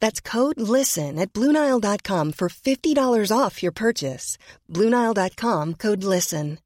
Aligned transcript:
That's 0.00 0.20
code 0.20 0.58
LISTEN 0.58 1.18
at 1.18 1.32
Bluenile.com 1.32 2.32
for 2.32 2.48
$50 2.48 3.30
off 3.30 3.62
your 3.62 3.72
purchase. 3.72 4.38
Bluenile.com 4.68 5.74
code 5.74 6.04
LISTEN. 6.04 6.58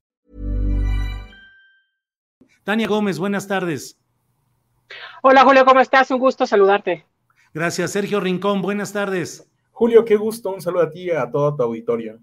Tania 2.65 2.87
Gómez, 2.87 3.19
buenas 3.19 3.49
tardes. 3.49 3.99
Hola 5.23 5.45
Julio, 5.45 5.65
¿cómo 5.65 5.81
estás? 5.81 6.11
Un 6.13 6.19
gusto 6.19 6.47
saludarte. 6.47 7.05
Gracias. 7.53 7.91
Sergio 7.91 8.21
Rincón, 8.21 8.63
buenas 8.63 8.93
tardes. 8.93 9.49
Julio, 9.73 10.05
qué 10.05 10.17
gusto. 10.17 10.51
Un 10.51 10.61
saludo 10.61 10.85
a 10.85 10.91
ti 10.91 11.05
y 11.05 11.11
a 11.11 11.31
todo 11.31 11.57
tu 11.57 11.63
auditorio. 11.63 12.21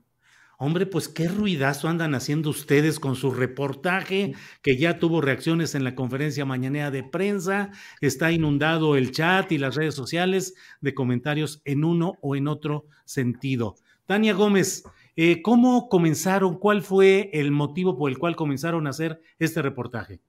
Hombre, 0.61 0.85
pues 0.85 1.07
qué 1.07 1.29
ruidazo 1.29 1.87
andan 1.87 2.13
haciendo 2.15 2.49
ustedes 2.49 2.99
con 2.99 3.15
su 3.15 3.31
reportaje, 3.31 4.33
que 4.61 4.75
ya 4.75 4.99
tuvo 4.99 5.21
reacciones 5.21 5.73
en 5.73 5.85
la 5.85 5.95
conferencia 5.95 6.43
mañanera 6.43 6.91
de 6.91 7.01
prensa, 7.01 7.71
está 8.01 8.33
inundado 8.33 8.97
el 8.97 9.11
chat 9.11 9.49
y 9.53 9.57
las 9.57 9.75
redes 9.75 9.95
sociales 9.95 10.55
de 10.81 10.93
comentarios 10.93 11.61
en 11.63 11.85
uno 11.85 12.17
o 12.21 12.35
en 12.35 12.49
otro 12.49 12.87
sentido. 13.05 13.77
Tania 14.05 14.33
Gómez, 14.33 14.83
eh, 15.15 15.41
¿cómo 15.41 15.87
comenzaron? 15.87 16.59
¿Cuál 16.59 16.81
fue 16.81 17.29
el 17.31 17.51
motivo 17.51 17.97
por 17.97 18.11
el 18.11 18.17
cual 18.17 18.35
comenzaron 18.35 18.85
a 18.85 18.89
hacer 18.89 19.21
este 19.39 19.61
reportaje? 19.61 20.19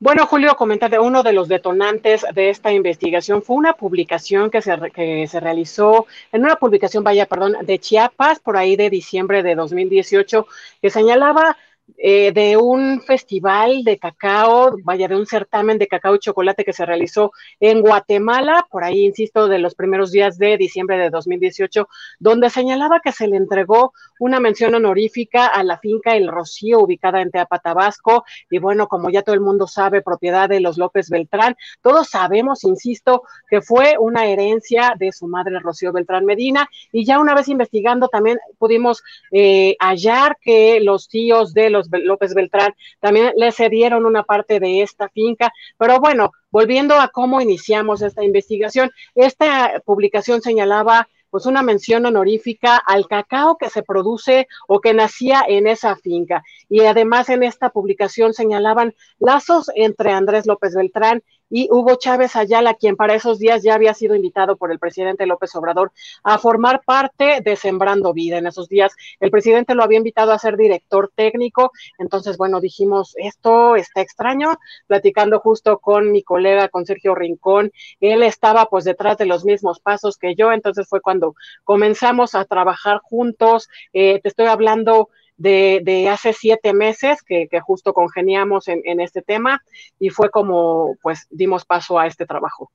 Bueno, 0.00 0.26
Julio, 0.26 0.56
comentate, 0.56 0.98
uno 0.98 1.22
de 1.22 1.32
los 1.32 1.48
detonantes 1.48 2.24
de 2.34 2.50
esta 2.50 2.72
investigación 2.72 3.42
fue 3.42 3.56
una 3.56 3.74
publicación 3.74 4.50
que 4.50 4.60
se, 4.60 4.76
que 4.92 5.26
se 5.28 5.40
realizó, 5.40 6.06
en 6.32 6.44
una 6.44 6.56
publicación, 6.56 7.04
vaya, 7.04 7.26
perdón, 7.26 7.56
de 7.62 7.78
Chiapas, 7.78 8.40
por 8.40 8.56
ahí 8.56 8.76
de 8.76 8.90
diciembre 8.90 9.42
de 9.42 9.54
2018, 9.54 10.46
que 10.82 10.90
señalaba 10.90 11.56
eh, 11.98 12.32
de 12.32 12.56
un 12.56 13.02
festival 13.02 13.84
de 13.84 13.98
cacao, 13.98 14.76
vaya, 14.82 15.06
de 15.06 15.16
un 15.16 15.26
certamen 15.26 15.78
de 15.78 15.86
cacao 15.86 16.14
y 16.14 16.18
chocolate 16.18 16.64
que 16.64 16.72
se 16.72 16.86
realizó 16.86 17.32
en 17.60 17.82
Guatemala, 17.82 18.66
por 18.70 18.84
ahí, 18.84 19.04
insisto, 19.04 19.48
de 19.48 19.58
los 19.58 19.74
primeros 19.74 20.10
días 20.10 20.38
de 20.38 20.56
diciembre 20.56 20.96
de 20.96 21.10
2018, 21.10 21.86
donde 22.18 22.48
señalaba 22.48 23.00
que 23.00 23.12
se 23.12 23.28
le 23.28 23.36
entregó 23.36 23.92
una 24.18 24.40
mención 24.40 24.74
honorífica 24.74 25.46
a 25.46 25.62
la 25.62 25.78
finca 25.78 26.16
El 26.16 26.28
Rocío, 26.28 26.80
ubicada 26.80 27.20
en 27.20 27.30
Teapa, 27.30 27.58
Tabasco, 27.58 28.24
y 28.50 28.58
bueno, 28.58 28.88
como 28.88 29.10
ya 29.10 29.22
todo 29.22 29.34
el 29.34 29.40
mundo 29.42 29.66
sabe, 29.66 30.00
propiedad 30.00 30.48
de 30.48 30.60
los 30.60 30.78
López 30.78 31.10
Beltrán, 31.10 31.54
todos 31.82 32.08
sabemos, 32.08 32.64
insisto, 32.64 33.24
que 33.48 33.60
fue 33.60 33.96
una 33.98 34.26
herencia 34.26 34.94
de 34.98 35.12
su 35.12 35.26
madre 35.26 35.58
Rocío 35.60 35.92
Beltrán 35.92 36.24
Medina, 36.24 36.68
y 36.92 37.04
ya 37.04 37.18
una 37.18 37.34
vez 37.34 37.48
investigando 37.48 38.08
también 38.08 38.38
pudimos 38.58 39.02
eh, 39.30 39.76
hallar 39.80 40.38
que 40.40 40.80
los 40.80 41.08
tíos 41.08 41.52
de 41.52 41.73
López 41.90 42.34
Beltrán 42.34 42.74
también 43.00 43.32
le 43.36 43.52
cedieron 43.52 44.06
una 44.06 44.22
parte 44.22 44.60
de 44.60 44.82
esta 44.82 45.08
finca, 45.08 45.52
pero 45.78 46.00
bueno, 46.00 46.32
volviendo 46.50 46.94
a 46.94 47.08
cómo 47.08 47.40
iniciamos 47.40 48.02
esta 48.02 48.24
investigación, 48.24 48.90
esta 49.14 49.82
publicación 49.84 50.42
señalaba 50.42 51.08
pues 51.34 51.46
una 51.46 51.64
mención 51.64 52.06
honorífica 52.06 52.76
al 52.76 53.08
cacao 53.08 53.56
que 53.58 53.68
se 53.68 53.82
produce 53.82 54.46
o 54.68 54.80
que 54.80 54.94
nacía 54.94 55.42
en 55.48 55.66
esa 55.66 55.96
finca. 55.96 56.44
Y 56.68 56.82
además 56.82 57.28
en 57.28 57.42
esta 57.42 57.70
publicación 57.70 58.34
señalaban 58.34 58.94
lazos 59.18 59.68
entre 59.74 60.12
Andrés 60.12 60.46
López 60.46 60.76
Beltrán 60.76 61.24
y 61.56 61.68
Hugo 61.70 61.94
Chávez 61.94 62.34
Ayala, 62.34 62.74
quien 62.74 62.96
para 62.96 63.14
esos 63.14 63.38
días 63.38 63.62
ya 63.62 63.74
había 63.74 63.94
sido 63.94 64.16
invitado 64.16 64.56
por 64.56 64.72
el 64.72 64.80
presidente 64.80 65.24
López 65.24 65.54
Obrador 65.54 65.92
a 66.24 66.36
formar 66.38 66.82
parte 66.84 67.42
de 67.44 67.54
Sembrando 67.54 68.12
Vida. 68.12 68.38
En 68.38 68.48
esos 68.48 68.68
días 68.68 68.92
el 69.20 69.30
presidente 69.30 69.76
lo 69.76 69.84
había 69.84 69.98
invitado 69.98 70.32
a 70.32 70.38
ser 70.40 70.56
director 70.56 71.12
técnico, 71.14 71.70
entonces, 71.98 72.38
bueno, 72.38 72.60
dijimos, 72.60 73.14
esto 73.18 73.76
está 73.76 74.00
extraño, 74.00 74.58
platicando 74.88 75.38
justo 75.38 75.78
con 75.78 76.10
mi 76.10 76.24
colega, 76.24 76.68
con 76.68 76.86
Sergio 76.86 77.14
Rincón, 77.14 77.70
él 78.00 78.24
estaba 78.24 78.66
pues 78.66 78.82
detrás 78.82 79.16
de 79.18 79.26
los 79.26 79.44
mismos 79.44 79.78
pasos 79.78 80.18
que 80.18 80.34
yo, 80.34 80.50
entonces 80.50 80.88
fue 80.88 81.00
cuando 81.00 81.36
comenzamos 81.62 82.34
a 82.34 82.46
trabajar 82.46 82.98
juntos, 82.98 83.68
eh, 83.92 84.18
te 84.20 84.28
estoy 84.28 84.46
hablando 84.46 85.08
de, 85.36 86.08
hace 86.10 86.32
siete 86.32 86.72
meses 86.72 87.22
que, 87.22 87.48
justo 87.60 87.92
congeniamos 87.92 88.68
en, 88.68 89.00
este 89.00 89.22
tema 89.22 89.62
y 89.98 90.10
fue 90.10 90.30
como 90.30 90.96
pues 91.02 91.26
dimos 91.30 91.64
paso 91.64 91.98
a 91.98 92.06
este 92.06 92.26
trabajo. 92.26 92.70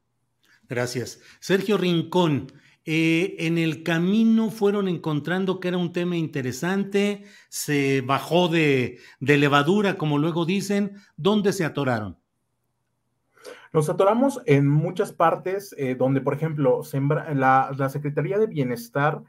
Gracias. 0.68 1.20
Sergio 1.40 1.78
Rincón, 1.78 2.52
eh, 2.86 3.36
en 3.40 3.58
el 3.58 3.84
camino 3.84 4.50
fueron 4.50 4.88
encontrando 4.88 5.60
que 5.60 5.70
era 5.70 5.78
un 5.78 5.94
tema 5.94 6.16
interesante, 6.16 7.24
se 7.50 8.02
bajó 8.02 8.48
de, 8.48 9.00
levadura, 9.20 9.98
como 9.98 10.18
luego 10.18 10.46
dicen, 10.46 10.96
¿dónde 11.18 11.54
se 11.54 11.66
atoraron? 11.66 12.18
Nos 13.72 13.90
atoramos 13.90 14.42
en 14.46 14.68
muchas 14.68 15.14
partes 15.14 15.76
eh, 15.78 15.94
donde, 15.94 16.22
por 16.22 16.34
ejemplo, 16.34 16.82
la, 17.36 17.72
la 17.78 17.90
Secretaría 17.90 18.40
de 18.40 18.48
Bienestar 18.48 19.22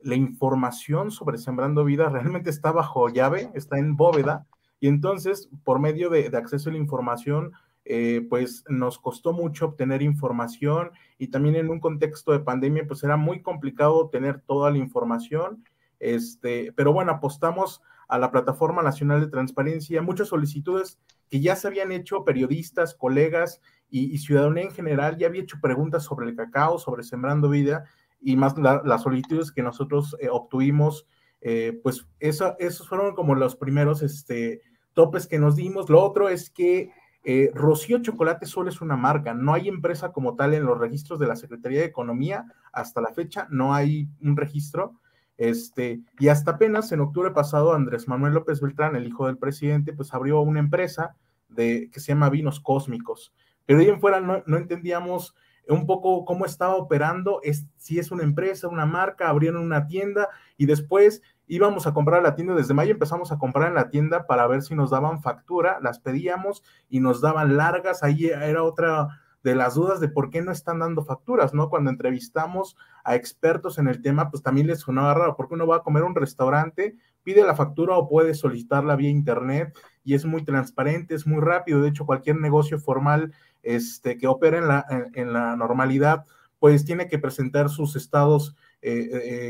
la 0.00 0.14
información 0.14 1.10
sobre 1.10 1.38
Sembrando 1.38 1.84
Vida 1.84 2.08
realmente 2.08 2.50
está 2.50 2.72
bajo 2.72 3.08
llave, 3.08 3.50
está 3.54 3.78
en 3.78 3.96
bóveda, 3.96 4.46
y 4.80 4.88
entonces 4.88 5.50
por 5.64 5.80
medio 5.80 6.10
de, 6.10 6.26
acceso 6.36 6.70
a 6.70 6.72
la 6.72 6.78
información, 6.78 7.52
eh, 7.84 8.26
pues 8.28 8.64
nos 8.68 8.98
costó 8.98 9.32
mucho 9.32 9.66
obtener 9.66 10.02
información 10.02 10.90
y 11.16 11.28
también 11.28 11.56
en 11.56 11.70
un 11.70 11.80
contexto 11.80 12.32
de 12.32 12.40
pandemia, 12.40 12.86
pues 12.86 13.02
era 13.02 13.16
muy 13.16 13.42
complicado 13.42 14.08
tener 14.10 14.40
toda 14.40 14.70
la 14.70 14.78
información, 14.78 15.64
este, 15.98 16.72
pero 16.76 16.92
bueno, 16.92 17.12
apostamos 17.12 17.82
a 18.06 18.18
la 18.18 18.30
Plataforma 18.30 18.82
Nacional 18.82 19.20
de 19.20 19.28
Transparencia, 19.28 20.02
muchas 20.02 20.28
solicitudes 20.28 20.98
que 21.28 21.40
ya 21.40 21.56
se 21.56 21.66
habían 21.66 21.92
hecho 21.92 22.24
periodistas, 22.24 22.94
colegas 22.94 23.60
y, 23.90 24.12
y 24.14 24.18
ciudadanía 24.18 24.64
en 24.64 24.70
general, 24.70 25.18
ya 25.18 25.26
había 25.26 25.42
hecho 25.42 25.58
preguntas 25.60 26.04
sobre 26.04 26.28
el 26.28 26.36
cacao, 26.36 26.78
sobre 26.78 27.02
Sembrando 27.02 27.48
Vida, 27.50 27.84
y 28.20 28.36
más 28.36 28.54
las 28.58 29.02
solicitudes 29.02 29.52
que 29.52 29.62
nosotros 29.62 30.16
eh, 30.20 30.28
obtuvimos, 30.30 31.06
eh, 31.40 31.78
pues 31.82 32.06
eso, 32.18 32.56
esos 32.58 32.88
fueron 32.88 33.14
como 33.14 33.34
los 33.34 33.56
primeros 33.56 34.02
este, 34.02 34.60
topes 34.92 35.26
que 35.26 35.38
nos 35.38 35.56
dimos. 35.56 35.88
Lo 35.88 36.02
otro 36.02 36.28
es 36.28 36.50
que 36.50 36.90
eh, 37.24 37.50
Rocío 37.54 38.00
Chocolate 38.02 38.46
solo 38.46 38.68
es 38.70 38.80
una 38.80 38.96
marca, 38.96 39.34
no 39.34 39.54
hay 39.54 39.68
empresa 39.68 40.12
como 40.12 40.34
tal 40.34 40.54
en 40.54 40.64
los 40.64 40.78
registros 40.78 41.18
de 41.18 41.26
la 41.26 41.36
Secretaría 41.36 41.80
de 41.80 41.86
Economía, 41.86 42.46
hasta 42.72 43.00
la 43.00 43.12
fecha 43.12 43.46
no 43.50 43.74
hay 43.74 44.08
un 44.20 44.36
registro. 44.36 44.98
Este, 45.36 46.00
y 46.18 46.28
hasta 46.28 46.52
apenas 46.52 46.90
en 46.90 47.00
octubre 47.00 47.30
pasado, 47.30 47.72
Andrés 47.72 48.08
Manuel 48.08 48.34
López 48.34 48.60
Beltrán, 48.60 48.96
el 48.96 49.06
hijo 49.06 49.26
del 49.26 49.38
presidente, 49.38 49.92
pues 49.92 50.12
abrió 50.12 50.40
una 50.40 50.58
empresa 50.58 51.14
de, 51.48 51.90
que 51.92 52.00
se 52.00 52.08
llama 52.08 52.28
Vinos 52.28 52.58
Cósmicos. 52.58 53.32
Pero 53.64 53.78
ahí 53.78 53.88
en 53.88 54.00
fuera 54.00 54.20
no, 54.20 54.42
no 54.46 54.56
entendíamos 54.56 55.36
un 55.68 55.86
poco 55.86 56.24
cómo 56.24 56.46
estaba 56.46 56.76
operando, 56.76 57.40
es, 57.42 57.66
si 57.76 57.98
es 57.98 58.10
una 58.10 58.22
empresa, 58.22 58.68
una 58.68 58.86
marca, 58.86 59.28
abrieron 59.28 59.62
una 59.62 59.86
tienda 59.86 60.28
y 60.56 60.66
después 60.66 61.22
íbamos 61.46 61.86
a 61.86 61.94
comprar 61.94 62.22
la 62.22 62.34
tienda, 62.34 62.54
desde 62.54 62.74
mayo 62.74 62.92
empezamos 62.92 63.32
a 63.32 63.38
comprar 63.38 63.68
en 63.68 63.74
la 63.74 63.90
tienda 63.90 64.26
para 64.26 64.46
ver 64.46 64.62
si 64.62 64.74
nos 64.74 64.90
daban 64.90 65.22
factura, 65.22 65.78
las 65.80 65.98
pedíamos 65.98 66.62
y 66.88 67.00
nos 67.00 67.20
daban 67.20 67.56
largas, 67.56 68.02
ahí 68.02 68.26
era 68.26 68.62
otra 68.62 69.08
de 69.42 69.54
las 69.54 69.74
dudas 69.74 70.00
de 70.00 70.08
por 70.08 70.30
qué 70.30 70.42
no 70.42 70.52
están 70.52 70.80
dando 70.80 71.04
facturas, 71.04 71.54
¿no? 71.54 71.70
Cuando 71.70 71.90
entrevistamos 71.90 72.76
a 73.04 73.14
expertos 73.14 73.78
en 73.78 73.88
el 73.88 74.02
tema, 74.02 74.30
pues 74.30 74.42
también 74.42 74.66
les 74.66 74.80
sonaba 74.80 75.14
raro, 75.14 75.36
porque 75.36 75.54
uno 75.54 75.66
va 75.66 75.76
a 75.76 75.82
comer 75.82 76.02
a 76.02 76.06
un 76.06 76.14
restaurante, 76.14 76.96
pide 77.22 77.44
la 77.44 77.54
factura 77.54 77.96
o 77.96 78.08
puede 78.08 78.34
solicitarla 78.34 78.96
vía 78.96 79.10
internet 79.10 79.76
y 80.02 80.14
es 80.14 80.24
muy 80.24 80.44
transparente, 80.44 81.14
es 81.14 81.26
muy 81.26 81.40
rápido, 81.40 81.82
de 81.82 81.90
hecho 81.90 82.06
cualquier 82.06 82.36
negocio 82.36 82.78
formal 82.78 83.32
este, 83.62 84.16
que 84.18 84.26
opera 84.26 84.58
en 84.58 84.68
la, 84.68 84.86
en, 85.14 85.32
la 85.32 85.56
normalidad, 85.56 86.24
pues 86.58 86.84
tiene 86.84 87.08
que 87.08 87.18
presentar 87.18 87.68
sus 87.68 87.96
estados 87.96 88.56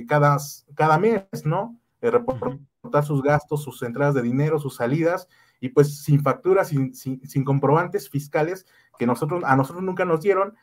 cada, 0.08 0.38
cada 0.75 0.99
mes, 0.99 1.25
¿no? 1.44 1.78
reportar 2.00 3.05
sus 3.05 3.22
gastos, 3.22 3.62
sus 3.62 3.82
entradas 3.82 4.14
de 4.14 4.22
dinero, 4.22 4.58
sus 4.58 4.76
salidas, 4.76 5.28
y 5.60 5.70
pues 5.70 6.02
sin 6.02 6.22
facturas, 6.22 6.69
sin, 6.69 6.94
sin, 6.94 7.44
comprobantes 7.44 8.08
fiscales 8.08 8.66
que 8.99 9.06
nosotros, 9.06 9.43
a 9.44 9.56
nosotros 9.56 9.82
nunca 9.82 10.05
nos 10.05 10.20
dieron, 10.20 10.55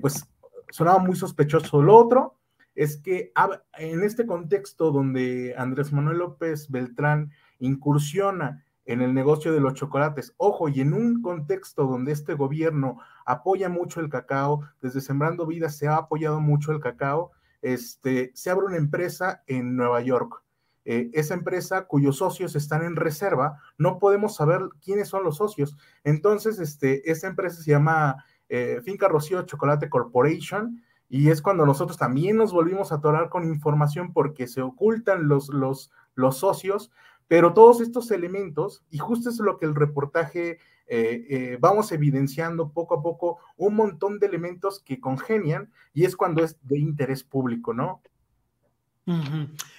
pues 0.00 0.26
sonaba 0.70 0.98
muy 0.98 1.16
sospechoso. 1.16 1.82
Lo 1.82 1.96
otro 1.96 2.38
es 2.74 2.96
que 2.96 3.32
en 3.78 4.02
este 4.04 4.26
contexto 4.26 4.92
donde 4.92 5.54
Andrés 5.58 5.92
Manuel 5.92 6.18
López 6.18 6.70
Beltrán 6.70 7.32
incursiona 7.58 8.64
en 8.88 9.02
el 9.02 9.12
negocio 9.12 9.52
de 9.52 9.60
los 9.60 9.74
chocolates, 9.74 10.34
ojo, 10.38 10.70
y 10.70 10.80
en 10.80 10.94
un 10.94 11.20
contexto 11.20 11.84
donde 11.84 12.10
este 12.12 12.32
gobierno 12.32 12.98
apoya 13.26 13.68
mucho 13.68 14.00
el 14.00 14.08
cacao, 14.08 14.62
desde 14.80 15.02
Sembrando 15.02 15.46
Vida 15.46 15.68
se 15.68 15.88
ha 15.88 15.96
apoyado 15.96 16.40
mucho 16.40 16.72
el 16.72 16.80
cacao, 16.80 17.30
este, 17.60 18.32
se 18.34 18.48
abre 18.48 18.64
una 18.64 18.78
empresa 18.78 19.42
en 19.46 19.76
Nueva 19.76 20.00
York. 20.00 20.42
Eh, 20.86 21.10
esa 21.12 21.34
empresa 21.34 21.84
cuyos 21.84 22.16
socios 22.16 22.56
están 22.56 22.82
en 22.82 22.96
reserva, 22.96 23.60
no 23.76 23.98
podemos 23.98 24.36
saber 24.36 24.62
quiénes 24.82 25.08
son 25.08 25.22
los 25.22 25.36
socios. 25.36 25.76
Entonces, 26.02 26.58
este, 26.58 27.10
esa 27.10 27.26
empresa 27.26 27.60
se 27.60 27.70
llama 27.70 28.24
eh, 28.48 28.80
Finca 28.82 29.06
Rocío 29.06 29.42
Chocolate 29.42 29.90
Corporation, 29.90 30.82
y 31.10 31.28
es 31.28 31.42
cuando 31.42 31.66
nosotros 31.66 31.98
también 31.98 32.38
nos 32.38 32.52
volvimos 32.52 32.90
a 32.90 32.96
atorar 32.96 33.28
con 33.28 33.44
información 33.44 34.14
porque 34.14 34.46
se 34.46 34.62
ocultan 34.62 35.28
los, 35.28 35.50
los, 35.50 35.90
los 36.14 36.38
socios, 36.38 36.90
pero 37.28 37.52
todos 37.52 37.80
estos 37.80 38.10
elementos, 38.10 38.82
y 38.90 38.98
justo 38.98 39.28
es 39.28 39.38
lo 39.38 39.58
que 39.58 39.66
el 39.66 39.74
reportaje 39.74 40.58
eh, 40.86 41.26
eh, 41.28 41.58
vamos 41.60 41.92
evidenciando 41.92 42.72
poco 42.72 42.94
a 42.94 43.02
poco, 43.02 43.38
un 43.56 43.74
montón 43.74 44.18
de 44.18 44.26
elementos 44.26 44.80
que 44.80 44.98
congenian 44.98 45.70
y 45.92 46.04
es 46.04 46.16
cuando 46.16 46.42
es 46.42 46.56
de 46.62 46.78
interés 46.78 47.22
público, 47.22 47.74
¿no? 47.74 48.02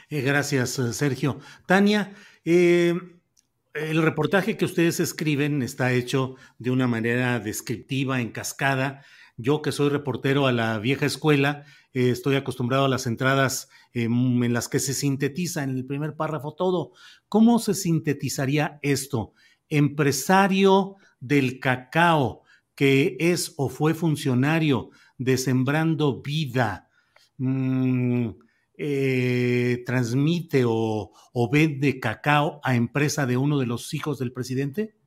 gracias, 0.09 0.71
Sergio. 0.91 1.39
Tania, 1.67 2.13
el 2.43 4.01
reportaje 4.01 4.57
que 4.57 4.65
ustedes 4.65 4.99
escriben 4.99 5.61
está 5.61 5.91
hecho 5.91 6.35
de 6.57 6.71
una 6.71 6.87
manera 6.87 7.39
descriptiva, 7.39 8.21
en 8.21 8.31
cascada, 8.31 9.03
yo 9.39 9.61
que 9.61 9.71
soy 9.71 9.87
reportero 9.87 10.47
a 10.47 10.51
la 10.51 10.77
vieja 10.79 11.05
escuela, 11.05 11.63
eh, 11.93 12.09
estoy 12.09 12.35
acostumbrado 12.35 12.85
a 12.85 12.89
las 12.89 13.07
entradas 13.07 13.69
em, 13.93 14.43
en 14.43 14.51
las 14.53 14.67
que 14.67 14.79
se 14.79 14.93
sintetiza 14.93 15.63
en 15.63 15.69
el 15.69 15.85
primer 15.85 16.15
párrafo 16.15 16.53
todo. 16.53 16.91
¿Cómo 17.29 17.57
se 17.59 17.73
sintetizaría 17.73 18.79
esto? 18.81 19.33
Empresario 19.69 20.97
del 21.21 21.59
cacao 21.59 22.43
que 22.75 23.15
es 23.19 23.53
o 23.57 23.69
fue 23.69 23.93
funcionario 23.93 24.89
de 25.17 25.37
Sembrando 25.37 26.21
Vida, 26.21 26.89
mm, 27.37 28.29
eh, 28.77 29.83
transmite 29.85 30.63
o, 30.65 31.11
o 31.33 31.49
vende 31.49 31.99
cacao 31.99 32.59
a 32.63 32.75
empresa 32.75 33.25
de 33.25 33.37
uno 33.37 33.57
de 33.59 33.65
los 33.65 33.93
hijos 33.93 34.19
del 34.19 34.33
presidente? 34.33 34.98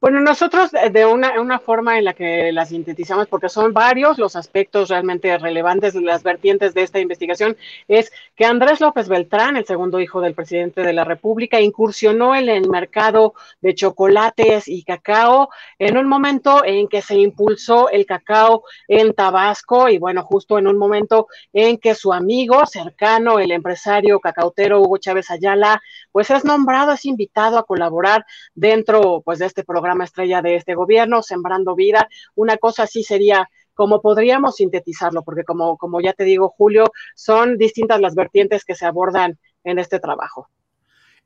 Bueno, 0.00 0.20
nosotros 0.20 0.70
de 0.70 1.06
una, 1.06 1.40
una, 1.40 1.58
forma 1.58 1.98
en 1.98 2.04
la 2.04 2.14
que 2.14 2.52
la 2.52 2.64
sintetizamos, 2.64 3.26
porque 3.26 3.48
son 3.48 3.72
varios 3.72 4.16
los 4.16 4.36
aspectos 4.36 4.90
realmente 4.90 5.36
relevantes 5.38 5.92
las 5.96 6.22
vertientes 6.22 6.72
de 6.72 6.82
esta 6.82 7.00
investigación, 7.00 7.56
es 7.88 8.12
que 8.36 8.44
Andrés 8.44 8.80
López 8.80 9.08
Beltrán, 9.08 9.56
el 9.56 9.66
segundo 9.66 9.98
hijo 9.98 10.20
del 10.20 10.34
presidente 10.34 10.82
de 10.82 10.92
la 10.92 11.02
República, 11.02 11.60
incursionó 11.60 12.36
en 12.36 12.48
el 12.48 12.68
mercado 12.68 13.34
de 13.60 13.74
chocolates 13.74 14.68
y 14.68 14.84
cacao 14.84 15.48
en 15.80 15.98
un 15.98 16.06
momento 16.06 16.64
en 16.64 16.86
que 16.86 17.02
se 17.02 17.16
impulsó 17.16 17.90
el 17.90 18.06
cacao 18.06 18.62
en 18.86 19.14
Tabasco 19.14 19.88
y 19.88 19.98
bueno, 19.98 20.22
justo 20.22 20.58
en 20.58 20.68
un 20.68 20.78
momento 20.78 21.26
en 21.52 21.76
que 21.76 21.96
su 21.96 22.12
amigo 22.12 22.64
cercano, 22.66 23.40
el 23.40 23.50
empresario 23.50 24.20
cacautero 24.20 24.80
Hugo 24.80 24.98
Chávez 24.98 25.28
Ayala, 25.32 25.82
pues 26.12 26.30
es 26.30 26.44
nombrado, 26.44 26.92
es 26.92 27.04
invitado 27.04 27.58
a 27.58 27.66
colaborar 27.66 28.24
dentro 28.54 29.22
pues 29.24 29.40
de 29.40 29.46
este 29.46 29.64
programa 29.64 29.87
estrella 30.04 30.42
de 30.42 30.56
este 30.56 30.74
gobierno, 30.74 31.22
Sembrando 31.22 31.74
Vida. 31.74 32.08
Una 32.34 32.56
cosa 32.56 32.84
así 32.84 33.02
sería 33.02 33.48
como 33.74 34.02
podríamos 34.02 34.56
sintetizarlo, 34.56 35.22
porque 35.22 35.44
como, 35.44 35.76
como 35.76 36.00
ya 36.00 36.12
te 36.12 36.24
digo, 36.24 36.48
Julio, 36.48 36.90
son 37.14 37.58
distintas 37.58 38.00
las 38.00 38.14
vertientes 38.14 38.64
que 38.64 38.74
se 38.74 38.86
abordan 38.86 39.38
en 39.62 39.78
este 39.78 40.00
trabajo. 40.00 40.48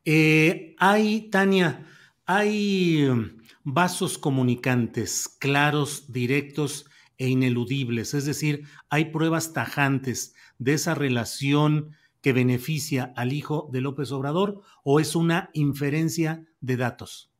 Eh, 0.04 0.74
hay, 0.78 1.30
Tania, 1.30 1.86
hay 2.26 3.06
um, 3.06 3.38
vasos 3.64 4.18
comunicantes 4.18 5.28
claros, 5.40 6.12
directos 6.12 6.86
e 7.16 7.28
ineludibles, 7.28 8.14
es 8.14 8.26
decir, 8.26 8.64
hay 8.90 9.06
pruebas 9.06 9.52
tajantes 9.52 10.34
de 10.58 10.74
esa 10.74 10.94
relación 10.94 11.96
que 12.20 12.32
beneficia 12.32 13.12
al 13.16 13.32
hijo 13.32 13.68
de 13.72 13.80
López 13.80 14.12
Obrador 14.12 14.62
o 14.84 15.00
es 15.00 15.14
una 15.16 15.50
inferencia 15.52 16.44
de 16.60 16.76
datos? 16.76 17.31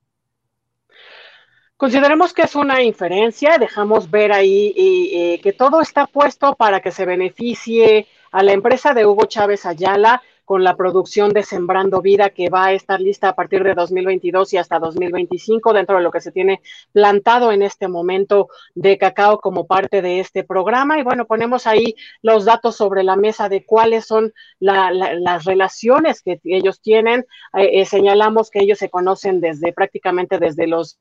Consideremos 1.82 2.32
que 2.32 2.42
es 2.42 2.54
una 2.54 2.80
inferencia, 2.84 3.58
dejamos 3.58 4.08
ver 4.08 4.30
ahí 4.30 4.72
eh, 4.76 5.40
que 5.40 5.52
todo 5.52 5.80
está 5.80 6.06
puesto 6.06 6.54
para 6.54 6.78
que 6.78 6.92
se 6.92 7.04
beneficie 7.04 8.06
a 8.30 8.44
la 8.44 8.52
empresa 8.52 8.94
de 8.94 9.04
Hugo 9.04 9.24
Chávez 9.24 9.66
Ayala 9.66 10.22
con 10.44 10.62
la 10.62 10.76
producción 10.76 11.32
de 11.32 11.42
Sembrando 11.42 12.00
Vida 12.00 12.30
que 12.30 12.50
va 12.50 12.66
a 12.66 12.72
estar 12.72 13.00
lista 13.00 13.30
a 13.30 13.34
partir 13.34 13.64
de 13.64 13.74
2022 13.74 14.52
y 14.52 14.58
hasta 14.58 14.78
2025 14.78 15.72
dentro 15.72 15.96
de 15.96 16.04
lo 16.04 16.12
que 16.12 16.20
se 16.20 16.30
tiene 16.30 16.60
plantado 16.92 17.50
en 17.50 17.62
este 17.62 17.88
momento 17.88 18.46
de 18.76 18.96
cacao 18.96 19.40
como 19.40 19.66
parte 19.66 20.02
de 20.02 20.20
este 20.20 20.44
programa. 20.44 21.00
Y 21.00 21.02
bueno, 21.02 21.26
ponemos 21.26 21.66
ahí 21.66 21.96
los 22.22 22.44
datos 22.44 22.76
sobre 22.76 23.02
la 23.02 23.16
mesa 23.16 23.48
de 23.48 23.64
cuáles 23.64 24.06
son 24.06 24.32
las 24.60 25.44
relaciones 25.44 26.22
que 26.22 26.40
ellos 26.44 26.80
tienen. 26.80 27.26
Eh, 27.56 27.80
eh, 27.80 27.86
señalamos 27.86 28.50
que 28.50 28.60
ellos 28.60 28.78
se 28.78 28.88
conocen 28.88 29.40
desde 29.40 29.72
prácticamente 29.72 30.38
desde 30.38 30.68
los 30.68 31.00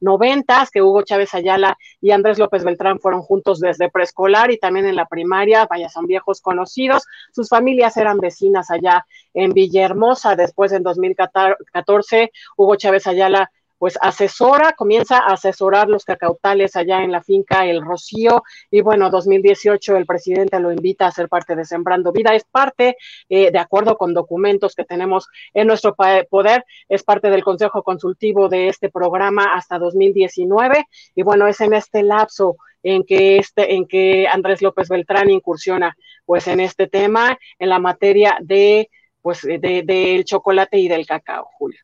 noventas, 0.00 0.70
que 0.70 0.82
Hugo 0.82 1.02
Chávez 1.02 1.34
Ayala 1.34 1.78
y 2.00 2.10
Andrés 2.10 2.38
López 2.38 2.64
Beltrán 2.64 2.98
fueron 2.98 3.22
juntos 3.22 3.60
desde 3.60 3.90
preescolar 3.90 4.50
y 4.50 4.58
también 4.58 4.86
en 4.86 4.96
la 4.96 5.06
primaria, 5.06 5.66
vaya, 5.66 5.88
son 5.88 6.06
viejos 6.06 6.40
conocidos. 6.40 7.04
Sus 7.32 7.48
familias 7.48 7.96
eran 7.96 8.18
vecinas 8.18 8.70
allá 8.70 9.06
en 9.34 9.52
Villahermosa. 9.52 10.36
Después, 10.36 10.72
en 10.72 10.82
2014, 10.82 12.32
Hugo 12.56 12.76
Chávez 12.76 13.06
Ayala 13.06 13.50
pues 13.80 13.98
asesora, 14.02 14.74
comienza 14.74 15.16
a 15.16 15.32
asesorar 15.32 15.88
los 15.88 16.04
cacautales 16.04 16.76
allá 16.76 17.02
en 17.02 17.12
la 17.12 17.22
finca 17.22 17.64
El 17.64 17.80
Rocío. 17.80 18.42
Y 18.70 18.82
bueno, 18.82 19.08
2018 19.08 19.96
el 19.96 20.04
presidente 20.04 20.60
lo 20.60 20.70
invita 20.70 21.06
a 21.06 21.10
ser 21.10 21.30
parte 21.30 21.56
de 21.56 21.64
Sembrando 21.64 22.12
Vida, 22.12 22.34
es 22.34 22.44
parte, 22.44 22.98
eh, 23.30 23.50
de 23.50 23.58
acuerdo 23.58 23.96
con 23.96 24.12
documentos 24.12 24.74
que 24.74 24.84
tenemos 24.84 25.28
en 25.54 25.66
nuestro 25.66 25.96
poder, 26.28 26.66
es 26.90 27.02
parte 27.02 27.30
del 27.30 27.42
Consejo 27.42 27.82
Consultivo 27.82 28.50
de 28.50 28.68
este 28.68 28.90
programa 28.90 29.54
hasta 29.54 29.78
2019 29.78 30.84
y 31.14 31.22
bueno, 31.22 31.46
es 31.46 31.62
en 31.62 31.72
este 31.72 32.02
lapso 32.02 32.58
en 32.82 33.02
que 33.02 33.38
este, 33.38 33.76
en 33.76 33.86
que 33.86 34.28
Andrés 34.28 34.60
López 34.60 34.90
Beltrán 34.90 35.30
incursiona 35.30 35.96
pues 36.26 36.48
en 36.48 36.60
este 36.60 36.86
tema, 36.86 37.38
en 37.58 37.70
la 37.70 37.78
materia 37.78 38.36
de 38.42 38.90
pues 39.22 39.40
del 39.40 39.86
de, 39.86 40.22
chocolate 40.26 40.76
y 40.76 40.88
del 40.88 41.06
cacao, 41.06 41.48
Julio. 41.58 41.80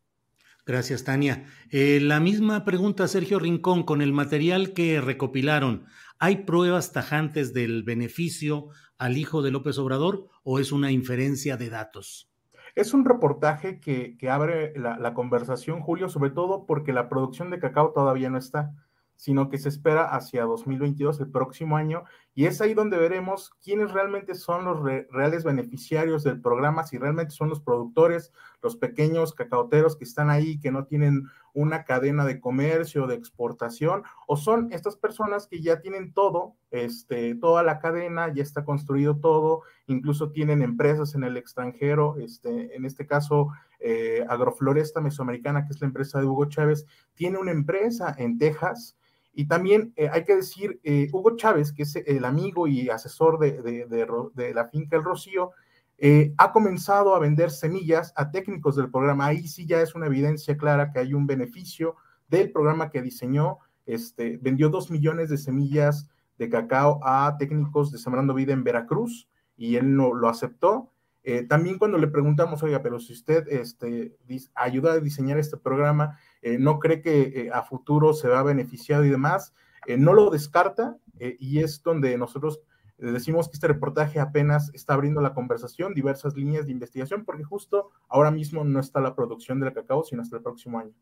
Gracias, 0.66 1.04
Tania. 1.04 1.44
Eh, 1.70 2.00
la 2.02 2.18
misma 2.18 2.64
pregunta, 2.64 3.06
Sergio 3.06 3.38
Rincón, 3.38 3.84
con 3.84 4.02
el 4.02 4.12
material 4.12 4.72
que 4.72 5.00
recopilaron, 5.00 5.84
¿hay 6.18 6.38
pruebas 6.38 6.92
tajantes 6.92 7.54
del 7.54 7.84
beneficio 7.84 8.70
al 8.98 9.16
hijo 9.16 9.42
de 9.42 9.52
López 9.52 9.78
Obrador 9.78 10.26
o 10.42 10.58
es 10.58 10.72
una 10.72 10.90
inferencia 10.90 11.56
de 11.56 11.70
datos? 11.70 12.28
Es 12.74 12.94
un 12.94 13.04
reportaje 13.04 13.78
que, 13.78 14.18
abre 14.28 14.72
la, 14.76 14.98
la, 14.98 15.14
conversación, 15.14 15.80
Julio, 15.80 16.08
sobre 16.08 16.30
todo 16.30 16.66
porque 16.66 16.92
la 16.92 17.08
producción 17.08 17.50
de 17.50 17.60
cacao 17.60 17.92
todavía 17.92 18.28
no 18.28 18.36
está 18.36 18.74
sino 19.16 19.48
que 19.48 19.58
se 19.58 19.68
espera 19.68 20.14
hacia 20.14 20.44
2022, 20.44 21.20
el 21.20 21.30
próximo 21.30 21.76
año, 21.76 22.04
y 22.34 22.44
es 22.44 22.60
ahí 22.60 22.74
donde 22.74 22.98
veremos 22.98 23.50
quiénes 23.62 23.92
realmente 23.92 24.34
son 24.34 24.64
los 24.66 24.82
reales 24.82 25.42
beneficiarios 25.42 26.22
del 26.22 26.40
programa, 26.40 26.84
si 26.84 26.98
realmente 26.98 27.32
son 27.32 27.48
los 27.48 27.60
productores, 27.60 28.32
los 28.62 28.76
pequeños 28.76 29.32
cacaoteros 29.32 29.96
que 29.96 30.04
están 30.04 30.28
ahí, 30.28 30.60
que 30.60 30.70
no 30.70 30.84
tienen 30.84 31.24
una 31.54 31.84
cadena 31.84 32.26
de 32.26 32.38
comercio, 32.38 33.06
de 33.06 33.14
exportación, 33.14 34.02
o 34.26 34.36
son 34.36 34.70
estas 34.72 34.96
personas 34.96 35.46
que 35.46 35.62
ya 35.62 35.80
tienen 35.80 36.12
todo, 36.12 36.56
este, 36.70 37.34
toda 37.36 37.62
la 37.62 37.78
cadena, 37.78 38.30
ya 38.34 38.42
está 38.42 38.64
construido 38.64 39.16
todo, 39.16 39.62
incluso 39.86 40.30
tienen 40.30 40.60
empresas 40.60 41.14
en 41.14 41.24
el 41.24 41.38
extranjero, 41.38 42.16
este, 42.18 42.76
en 42.76 42.84
este 42.84 43.06
caso, 43.06 43.48
eh, 43.80 44.26
Agrofloresta 44.28 45.00
Mesoamericana, 45.00 45.64
que 45.64 45.72
es 45.72 45.80
la 45.80 45.86
empresa 45.86 46.20
de 46.20 46.26
Hugo 46.26 46.44
Chávez, 46.46 46.84
tiene 47.14 47.38
una 47.38 47.52
empresa 47.52 48.14
en 48.18 48.36
Texas, 48.36 48.96
y 49.38 49.46
también 49.46 49.92
eh, 49.96 50.08
hay 50.10 50.24
que 50.24 50.34
decir, 50.34 50.80
eh, 50.82 51.10
Hugo 51.12 51.36
Chávez, 51.36 51.70
que 51.70 51.82
es 51.82 51.94
el 51.94 52.24
amigo 52.24 52.66
y 52.66 52.88
asesor 52.88 53.38
de, 53.38 54.52
la 54.54 54.68
finca 54.68 54.96
El 54.96 55.04
Rocío, 55.04 55.50
eh, 55.98 56.32
ha 56.38 56.52
comenzado 56.52 57.14
a 57.14 57.18
vender 57.18 57.50
semillas 57.50 58.14
a 58.16 58.30
técnicos 58.30 58.76
del 58.76 58.90
programa. 58.90 59.26
Ahí 59.26 59.46
sí 59.46 59.66
ya 59.66 59.82
es 59.82 59.94
una 59.94 60.06
evidencia 60.06 60.56
clara 60.56 60.90
que 60.90 61.00
hay 61.00 61.12
un 61.12 61.26
beneficio 61.26 61.96
del 62.28 62.50
programa 62.50 62.88
que 62.88 63.02
diseñó. 63.02 63.58
Este, 63.84 64.38
vendió 64.40 64.70
dos 64.70 64.90
millones 64.90 65.28
de 65.28 65.36
semillas 65.36 66.08
de 66.38 66.48
cacao 66.48 66.98
a 67.02 67.36
técnicos 67.38 67.92
de 67.92 67.98
Sembrando 67.98 68.32
Vida 68.32 68.54
en 68.54 68.64
Veracruz 68.64 69.28
y 69.54 69.76
él 69.76 69.94
no 69.94 70.14
lo 70.14 70.30
aceptó. 70.30 70.94
Eh, 71.28 71.42
también 71.42 71.76
cuando 71.76 71.98
le 71.98 72.06
preguntamos, 72.06 72.62
oiga, 72.62 72.82
pero 72.82 73.00
si 73.00 73.12
usted 73.12 73.48
este, 73.48 74.16
ayuda 74.54 74.92
a 74.92 75.00
diseñar 75.00 75.40
este 75.40 75.56
programa, 75.56 76.20
eh, 76.40 76.56
¿no 76.56 76.78
cree 76.78 77.02
que 77.02 77.50
a 77.52 77.64
futuro 77.64 78.14
se 78.14 78.28
va 78.28 78.42
beneficiado 78.42 79.04
y 79.04 79.10
demás? 79.10 79.52
no 79.98 80.14
lo 80.14 80.30
descarta 80.30 80.96
y 81.38 81.60
es 81.60 81.80
donde 81.80 82.18
nosotros 82.18 82.60
decimos 82.98 83.48
que 83.48 83.52
este 83.52 83.68
reportaje 83.68 84.18
apenas 84.18 84.72
está 84.74 84.94
abriendo 84.94 85.20
la 85.20 85.32
conversación, 85.32 85.94
diversas 85.94 86.34
líneas 86.34 86.66
de 86.66 86.72
investigación, 86.72 87.24
porque 87.24 87.44
justo 87.44 87.90
ahora 88.08 88.32
mismo 88.32 88.64
no 88.64 88.80
está 88.80 89.00
la 89.00 89.14
producción 89.14 89.60
del 89.60 89.72
cacao, 89.72 90.02
sino 90.02 90.22
hasta 90.22 90.38
el 90.38 90.42
próximo 90.42 90.80
año. 90.80 90.92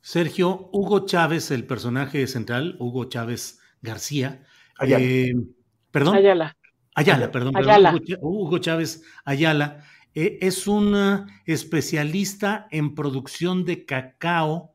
Sergio, 0.00 0.68
Hugo 0.72 1.06
Chávez, 1.06 1.52
el 1.52 1.64
personaje 1.64 2.26
central, 2.26 2.76
Hugo 2.80 3.04
Chávez 3.04 3.60
García, 3.82 4.44
eh, 4.80 5.32
perdón. 5.92 6.16
Ayala. 6.16 6.56
Ayala, 6.96 7.30
perdón, 7.30 7.54
Hugo, 8.22 8.58
Chávez 8.58 9.02
Ayala 9.26 9.84
eh, 10.14 10.38
es 10.40 10.66
un 10.66 11.26
especialista 11.44 12.66
en 12.70 12.94
producción 12.94 13.66
de 13.66 13.84
cacao 13.84 14.72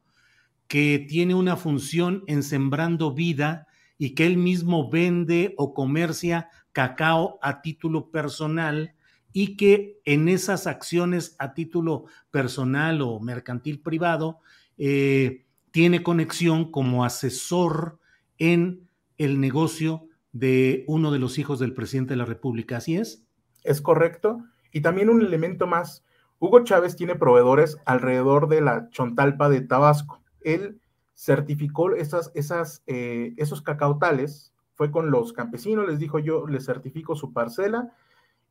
que 0.67 0.99
tiene 0.99 1.33
una 1.33 1.57
función 1.57 2.23
en 2.27 2.43
sembrando 2.43 3.11
vida 3.11 3.65
y 3.97 4.13
que 4.13 4.27
él 4.27 4.37
mismo 4.37 4.87
vende 4.87 5.55
o 5.57 5.73
comercia 5.73 6.49
cacao 6.73 7.39
a 7.41 7.63
título 7.63 8.11
personal 8.11 8.93
y 9.33 9.57
que 9.57 9.99
en 10.05 10.29
esas 10.29 10.67
acciones 10.67 11.35
a 11.39 11.55
título 11.55 12.05
personal 12.29 13.01
o 13.01 13.19
mercantil 13.19 13.79
privado 13.79 14.41
eh, 14.77 15.45
tiene 15.71 16.03
conexión 16.03 16.69
como 16.69 17.03
asesor 17.03 17.99
en 18.37 18.87
el 19.17 19.39
negocio 19.39 20.07
de 20.31 20.83
uno 20.87 21.11
de 21.11 21.19
los 21.19 21.37
hijos 21.37 21.59
del 21.59 21.73
presidente 21.73 22.13
de 22.13 22.17
la 22.17 22.25
República. 22.25 22.77
¿Así 22.77 22.97
es? 22.97 23.23
Es 23.63 23.81
correcto. 23.81 24.43
Y 24.71 24.81
también 24.81 25.09
un 25.09 25.21
elemento 25.21 25.67
más. 25.67 26.05
Hugo 26.39 26.63
Chávez 26.63 26.95
tiene 26.95 27.15
proveedores 27.15 27.77
alrededor 27.85 28.47
de 28.47 28.61
la 28.61 28.89
Chontalpa 28.89 29.49
de 29.49 29.61
Tabasco. 29.61 30.21
Él 30.41 30.79
certificó 31.13 31.91
esas, 31.93 32.31
esas, 32.33 32.83
eh, 32.87 33.33
esos 33.37 33.61
cacautales, 33.61 34.53
fue 34.73 34.89
con 34.89 35.11
los 35.11 35.33
campesinos, 35.33 35.87
les 35.87 35.99
dijo 35.99 36.17
yo, 36.17 36.47
les 36.47 36.65
certifico 36.65 37.15
su 37.15 37.33
parcela 37.33 37.93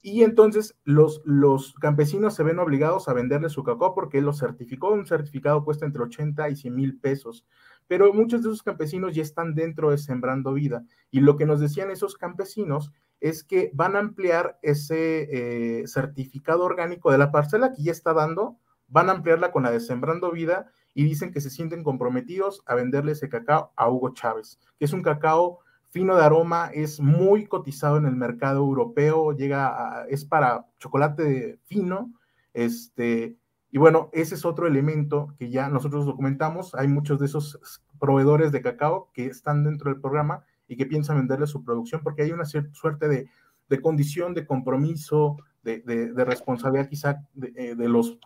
y 0.02 0.22
entonces 0.22 0.78
los, 0.84 1.20
los 1.24 1.74
campesinos 1.74 2.34
se 2.34 2.42
ven 2.42 2.58
obligados 2.58 3.08
a 3.08 3.12
venderle 3.12 3.50
su 3.50 3.64
cacao 3.64 3.94
porque 3.94 4.18
él 4.18 4.24
lo 4.24 4.32
certificó. 4.32 4.90
Un 4.90 5.06
certificado 5.06 5.64
cuesta 5.64 5.84
entre 5.84 6.02
80 6.02 6.48
y 6.48 6.56
100 6.56 6.74
mil 6.74 6.98
pesos. 6.98 7.44
Pero 7.90 8.14
muchos 8.14 8.44
de 8.44 8.50
esos 8.50 8.62
campesinos 8.62 9.16
ya 9.16 9.22
están 9.22 9.56
dentro 9.56 9.90
de 9.90 9.98
Sembrando 9.98 10.52
Vida. 10.52 10.84
Y 11.10 11.18
lo 11.18 11.36
que 11.36 11.44
nos 11.44 11.58
decían 11.58 11.90
esos 11.90 12.14
campesinos 12.16 12.92
es 13.18 13.42
que 13.42 13.72
van 13.74 13.96
a 13.96 13.98
ampliar 13.98 14.60
ese 14.62 15.80
eh, 15.80 15.88
certificado 15.88 16.62
orgánico 16.62 17.10
de 17.10 17.18
la 17.18 17.32
parcela 17.32 17.72
que 17.72 17.82
ya 17.82 17.90
está 17.90 18.12
dando, 18.12 18.58
van 18.86 19.08
a 19.08 19.12
ampliarla 19.14 19.50
con 19.50 19.64
la 19.64 19.72
de 19.72 19.80
Sembrando 19.80 20.30
Vida 20.30 20.70
y 20.94 21.02
dicen 21.02 21.32
que 21.32 21.40
se 21.40 21.50
sienten 21.50 21.82
comprometidos 21.82 22.62
a 22.64 22.76
venderle 22.76 23.10
ese 23.10 23.28
cacao 23.28 23.72
a 23.74 23.90
Hugo 23.90 24.14
Chávez, 24.14 24.60
que 24.78 24.84
es 24.84 24.92
un 24.92 25.02
cacao 25.02 25.58
fino 25.90 26.14
de 26.14 26.22
aroma, 26.22 26.70
es 26.72 27.00
muy 27.00 27.48
cotizado 27.48 27.96
en 27.96 28.06
el 28.06 28.14
mercado 28.14 28.58
europeo, 28.58 29.32
llega 29.32 29.66
a, 29.66 30.06
es 30.06 30.24
para 30.24 30.64
chocolate 30.78 31.58
fino, 31.64 32.12
este, 32.54 33.36
y 33.70 33.78
bueno, 33.78 34.10
ese 34.12 34.34
es 34.34 34.44
otro 34.44 34.66
elemento 34.66 35.34
que 35.38 35.50
ya 35.50 35.68
nosotros 35.68 36.06
documentamos, 36.06 36.74
hay 36.74 36.88
muchos 36.88 37.18
de 37.18 37.26
esos 37.26 37.82
proveedores 37.98 38.52
de 38.52 38.62
cacao 38.62 39.10
que 39.12 39.26
están 39.26 39.64
dentro 39.64 39.90
del 39.90 40.00
programa 40.00 40.44
y 40.66 40.76
que 40.76 40.86
piensan 40.86 41.18
venderle 41.18 41.46
su 41.46 41.64
producción 41.64 42.02
porque 42.02 42.22
hay 42.22 42.32
una 42.32 42.44
cierta 42.44 42.72
suerte 42.74 43.08
de, 43.08 43.80
condición, 43.80 44.34
de 44.34 44.46
compromiso, 44.46 45.36
de, 45.62 46.12
responsabilidad 46.16 46.88
quizá 46.88 47.22
de, 47.34 47.52
eh, 47.54 47.74
los 47.76 48.18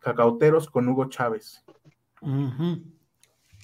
cacauteros 0.00 0.68
con 0.68 0.88
Hugo 0.88 1.08
Chávez. 1.08 1.64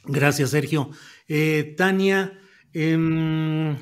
Gracias, 0.05 0.51
Sergio. 0.51 0.91
Eh, 1.27 1.75
Tania, 1.77 2.39
Em, 2.73 3.77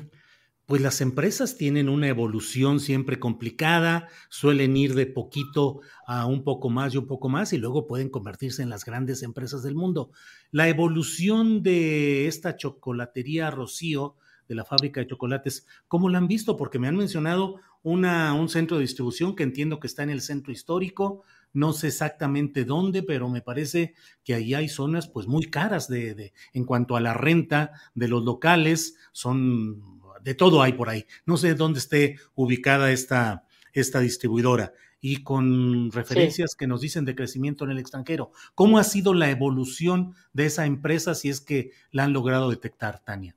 pues 0.67 0.81
las 0.81 0.99
empresas 0.99 1.55
tienen 1.55 1.87
una 1.87 2.09
evolución 2.09 2.81
siempre 2.81 3.19
complicada, 3.19 4.09
suelen 4.29 4.75
ir 4.75 4.95
de 4.95 5.05
poquito 5.05 5.79
a 6.05 6.25
un 6.25 6.43
poco 6.43 6.69
más 6.69 6.93
y 6.93 6.97
un 6.97 7.07
poco 7.07 7.29
más 7.29 7.53
y 7.53 7.57
luego 7.57 7.87
pueden 7.87 8.09
convertirse 8.09 8.63
en 8.63 8.69
las 8.69 8.83
grandes 8.83 9.23
empresas 9.23 9.63
del 9.63 9.75
mundo. 9.75 10.11
La 10.51 10.67
evolución 10.67 11.63
de 11.63 12.27
esta 12.27 12.57
chocolatería 12.57 13.49
Rocío, 13.49 14.17
de 14.49 14.55
la 14.55 14.65
fábrica 14.65 14.99
de 14.99 15.07
chocolates, 15.07 15.65
¿cómo 15.87 16.09
la 16.09 16.17
han 16.17 16.27
visto? 16.27 16.57
Porque 16.57 16.79
me 16.79 16.89
han 16.89 16.97
mencionado 16.97 17.61
una, 17.81 18.33
un 18.33 18.49
centro 18.49 18.75
de 18.75 18.81
distribución 18.81 19.37
que 19.37 19.43
entiendo 19.43 19.79
que 19.79 19.87
está 19.87 20.03
en 20.03 20.09
el 20.09 20.19
centro 20.19 20.51
histórico, 20.51 21.23
no 21.53 21.71
sé 21.71 21.87
exactamente 21.87 22.65
dónde, 22.65 23.03
pero 23.03 23.29
me 23.29 23.41
parece 23.41 23.95
que 24.25 24.33
ahí 24.33 24.53
hay 24.53 24.67
zonas 24.67 25.07
pues 25.07 25.27
muy 25.27 25.45
caras 25.45 25.87
de, 25.87 26.33
en 26.53 26.65
cuanto 26.65 26.97
a 26.97 26.99
la 27.01 27.13
renta 27.13 27.71
de 27.95 28.09
los 28.09 28.23
locales, 28.25 28.97
son 29.13 29.96
de 30.27 30.35
todo 30.35 30.61
hay 30.61 30.73
por 30.73 30.89
ahí. 30.89 31.05
No 31.25 31.37
sé 31.37 31.53
dónde 31.53 31.79
esté 31.79 32.17
ubicada 32.35 32.91
esta, 32.91 33.45
esta 33.71 34.01
distribuidora 34.01 34.73
y 34.99 35.23
con 35.23 35.89
referencias 35.89 36.53
que 36.53 36.67
nos 36.67 36.81
dicen 36.81 37.05
de 37.05 37.15
crecimiento 37.15 37.63
en 37.63 37.71
el 37.71 37.79
extranjero. 37.79 38.31
¿Cómo 38.53 38.77
ha 38.77 38.83
sido 38.83 39.13
la 39.13 39.29
evolución 39.29 40.15
de 40.33 40.47
esa 40.47 40.65
empresa 40.65 41.15
si 41.15 41.29
es 41.29 41.39
que 41.39 41.71
la 41.91 42.03
han 42.03 42.11
logrado 42.11 42.49
detectar, 42.49 43.01
Tania? 43.05 43.36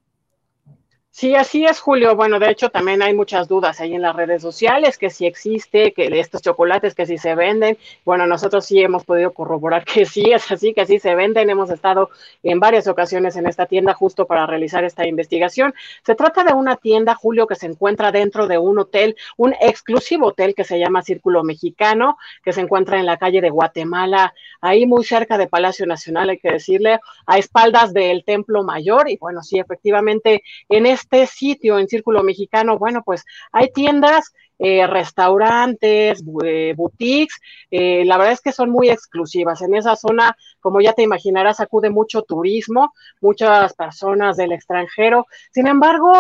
Sí, 1.20 1.34
así 1.34 1.66
es, 1.66 1.80
Julio. 1.80 2.16
Bueno, 2.16 2.38
de 2.38 2.50
hecho, 2.50 2.70
también 2.70 3.02
hay 3.02 3.12
muchas 3.12 3.46
dudas 3.46 3.78
ahí 3.78 3.94
en 3.94 4.00
las 4.00 4.16
redes 4.16 4.40
sociales, 4.40 4.96
que 4.96 5.10
si 5.10 5.26
existe, 5.26 5.92
que 5.92 6.06
estos 6.18 6.40
chocolates, 6.40 6.94
que 6.94 7.04
si 7.04 7.18
se 7.18 7.34
venden. 7.34 7.76
Bueno, 8.06 8.26
nosotros 8.26 8.64
sí 8.64 8.80
hemos 8.80 9.04
podido 9.04 9.34
corroborar 9.34 9.84
que 9.84 10.06
sí 10.06 10.32
es 10.32 10.50
así, 10.50 10.72
que 10.72 10.86
sí 10.86 10.98
se 10.98 11.14
venden. 11.14 11.50
Hemos 11.50 11.68
estado 11.68 12.08
en 12.42 12.58
varias 12.58 12.86
ocasiones 12.86 13.36
en 13.36 13.46
esta 13.46 13.66
tienda 13.66 13.92
justo 13.92 14.26
para 14.26 14.46
realizar 14.46 14.82
esta 14.82 15.06
investigación. 15.06 15.74
Se 16.06 16.14
trata 16.14 16.42
de 16.42 16.54
una 16.54 16.76
tienda, 16.76 17.14
Julio, 17.14 17.46
que 17.46 17.54
se 17.54 17.66
encuentra 17.66 18.12
dentro 18.12 18.46
de 18.46 18.56
un 18.56 18.78
hotel, 18.78 19.14
un 19.36 19.54
exclusivo 19.60 20.28
hotel 20.28 20.54
que 20.54 20.64
se 20.64 20.78
llama 20.78 21.02
Círculo 21.02 21.44
Mexicano, 21.44 22.16
que 22.42 22.54
se 22.54 22.62
encuentra 22.62 22.98
en 22.98 23.04
la 23.04 23.18
calle 23.18 23.42
de 23.42 23.50
Guatemala, 23.50 24.32
ahí 24.62 24.86
muy 24.86 25.04
cerca 25.04 25.36
de 25.36 25.48
Palacio 25.48 25.84
Nacional, 25.84 26.30
hay 26.30 26.38
que 26.38 26.52
decirle, 26.52 26.98
a 27.26 27.36
espaldas 27.36 27.92
del 27.92 28.24
Templo 28.24 28.62
Mayor. 28.62 29.10
Y 29.10 29.18
bueno, 29.18 29.42
sí, 29.42 29.58
efectivamente, 29.58 30.42
en 30.70 30.86
este 30.86 31.09
este 31.10 31.26
sitio 31.26 31.78
en 31.78 31.88
Círculo 31.88 32.22
Mexicano, 32.22 32.78
bueno, 32.78 33.02
pues 33.04 33.24
hay 33.52 33.70
tiendas, 33.72 34.32
eh, 34.58 34.86
restaurantes, 34.86 36.22
eh, 36.44 36.74
boutiques, 36.76 37.34
eh, 37.70 38.04
la 38.04 38.18
verdad 38.18 38.34
es 38.34 38.40
que 38.42 38.52
son 38.52 38.70
muy 38.70 38.90
exclusivas. 38.90 39.62
En 39.62 39.74
esa 39.74 39.96
zona, 39.96 40.36
como 40.60 40.80
ya 40.80 40.92
te 40.92 41.02
imaginarás, 41.02 41.60
acude 41.60 41.90
mucho 41.90 42.22
turismo, 42.22 42.92
muchas 43.20 43.72
personas 43.74 44.36
del 44.36 44.52
extranjero. 44.52 45.26
Sin 45.50 45.66
embargo, 45.66 46.12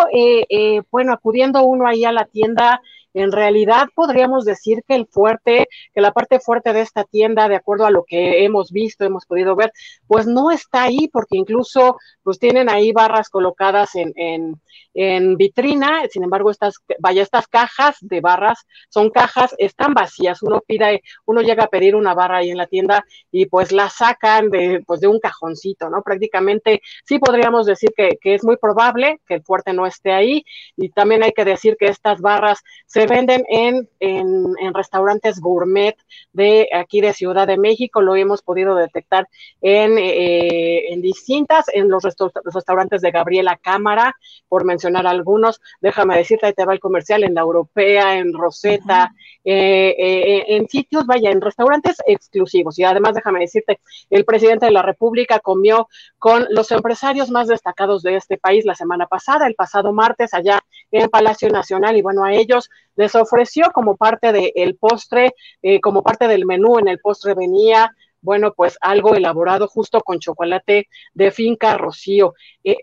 bueno, 0.90 1.12
acudiendo 1.12 1.62
uno 1.64 1.86
ahí 1.86 2.04
a 2.04 2.12
la 2.12 2.24
tienda, 2.24 2.80
en 3.14 3.32
realidad 3.32 3.86
podríamos 3.94 4.44
decir 4.44 4.82
que 4.86 4.94
el 4.94 5.06
fuerte, 5.06 5.68
que 5.92 6.00
la 6.00 6.12
parte 6.12 6.40
fuerte 6.40 6.72
de 6.72 6.80
esta 6.80 7.04
tienda, 7.04 7.48
de 7.48 7.56
acuerdo 7.56 7.86
a 7.86 7.90
lo 7.90 8.04
que 8.04 8.44
hemos 8.44 8.70
visto, 8.70 9.04
hemos 9.04 9.26
podido 9.26 9.56
ver, 9.56 9.72
pues 10.06 10.26
no 10.26 10.50
está 10.50 10.84
ahí, 10.84 11.08
porque 11.12 11.36
incluso 11.36 11.96
pues 12.22 12.38
tienen 12.38 12.68
ahí 12.68 12.92
barras 12.92 13.28
colocadas 13.28 13.94
en, 13.94 14.12
en, 14.16 14.60
en 14.94 15.36
vitrina, 15.36 16.02
sin 16.10 16.24
embargo, 16.24 16.50
estas, 16.50 16.76
vaya, 16.98 17.22
estas 17.22 17.46
cajas 17.48 17.96
de 18.00 18.20
barras 18.20 18.66
son 18.88 19.10
cajas, 19.10 19.54
están 19.58 19.94
vacías, 19.94 20.42
uno 20.42 20.62
pide, 20.66 21.02
uno 21.26 21.42
llega 21.42 21.64
a 21.64 21.68
pedir 21.68 21.94
una 21.94 22.14
barra 22.14 22.38
ahí 22.38 22.50
en 22.50 22.58
la 22.58 22.66
tienda 22.66 23.04
y 23.30 23.46
pues 23.46 23.72
la 23.72 23.88
sacan 23.88 24.50
de, 24.50 24.82
pues 24.86 25.00
de 25.00 25.08
un 25.08 25.18
cajoncito, 25.20 25.90
¿no? 25.90 26.02
Prácticamente 26.02 26.80
sí 27.04 27.18
podríamos 27.18 27.66
decir 27.66 27.90
que, 27.96 28.18
que 28.20 28.34
es 28.34 28.44
muy 28.44 28.56
probable 28.56 29.20
que 29.26 29.34
el 29.34 29.42
fuerte 29.42 29.72
no 29.72 29.86
esté 29.86 30.12
ahí. 30.12 30.44
Y 30.76 30.90
también 30.90 31.22
hay 31.22 31.32
que 31.32 31.44
decir 31.44 31.76
que 31.78 31.86
estas 31.86 32.20
barras 32.20 32.60
se 32.86 32.99
se 33.00 33.06
venden 33.06 33.44
en, 33.48 33.88
en, 33.98 34.74
restaurantes 34.74 35.40
gourmet 35.40 35.96
de 36.32 36.68
aquí 36.72 37.00
de 37.00 37.14
Ciudad 37.14 37.46
de 37.46 37.56
México, 37.56 38.02
lo 38.02 38.14
hemos 38.14 38.42
podido 38.42 38.74
detectar 38.74 39.26
en, 39.62 39.96
eh, 39.96 40.92
en 40.92 41.00
distintas, 41.00 41.66
en 41.72 41.88
los, 41.88 42.02
restaurantes 42.44 43.00
de 43.00 43.10
Gabriela 43.10 43.56
Cámara, 43.56 44.16
por 44.48 44.64
mencionar 44.64 45.06
algunos, 45.06 45.62
déjame 45.80 46.18
decirte, 46.18 46.46
ahí 46.46 46.52
te 46.52 46.66
va 46.66 46.74
el 46.74 46.80
comercial, 46.80 47.24
en 47.24 47.34
la 47.34 47.40
Europea, 47.40 48.18
en 48.18 48.34
Rosetta, 48.34 49.12
eh, 49.44 49.94
eh, 49.98 50.44
en 50.48 50.68
sitios, 50.68 51.06
vaya, 51.06 51.30
en 51.30 51.40
restaurantes 51.40 51.96
exclusivos. 52.06 52.78
Y 52.78 52.84
además, 52.84 53.14
déjame 53.14 53.40
decirte, 53.40 53.80
el 54.10 54.26
presidente 54.26 54.66
de 54.66 54.72
la 54.72 54.82
República 54.82 55.40
comió 55.40 55.88
con 56.18 56.46
los 56.50 56.70
empresarios 56.70 57.30
más 57.30 57.48
destacados 57.48 58.02
de 58.02 58.16
este 58.16 58.36
país 58.36 58.66
la 58.66 58.74
semana 58.74 59.06
pasada, 59.06 59.46
el 59.46 59.54
pasado 59.54 59.94
martes, 59.94 60.34
allá 60.34 60.60
en 60.90 61.08
Palacio 61.08 61.48
Nacional, 61.48 61.96
y 61.96 62.02
bueno, 62.02 62.24
a 62.24 62.34
ellos 62.34 62.68
les 63.00 63.14
ofreció 63.14 63.70
como 63.72 63.96
parte 63.96 64.32
del 64.32 64.76
postre, 64.76 65.34
eh, 65.62 65.80
como 65.80 66.02
parte 66.02 66.28
del 66.28 66.44
menú, 66.46 66.78
en 66.78 66.88
el 66.88 66.98
postre 67.00 67.34
venía, 67.34 67.90
bueno, 68.20 68.52
pues 68.54 68.76
algo 68.80 69.14
elaborado 69.14 69.66
justo 69.68 70.00
con 70.02 70.18
chocolate 70.18 70.88
de 71.14 71.30
finca 71.30 71.76
Rocío. 71.76 72.34
Eh, 72.64 72.76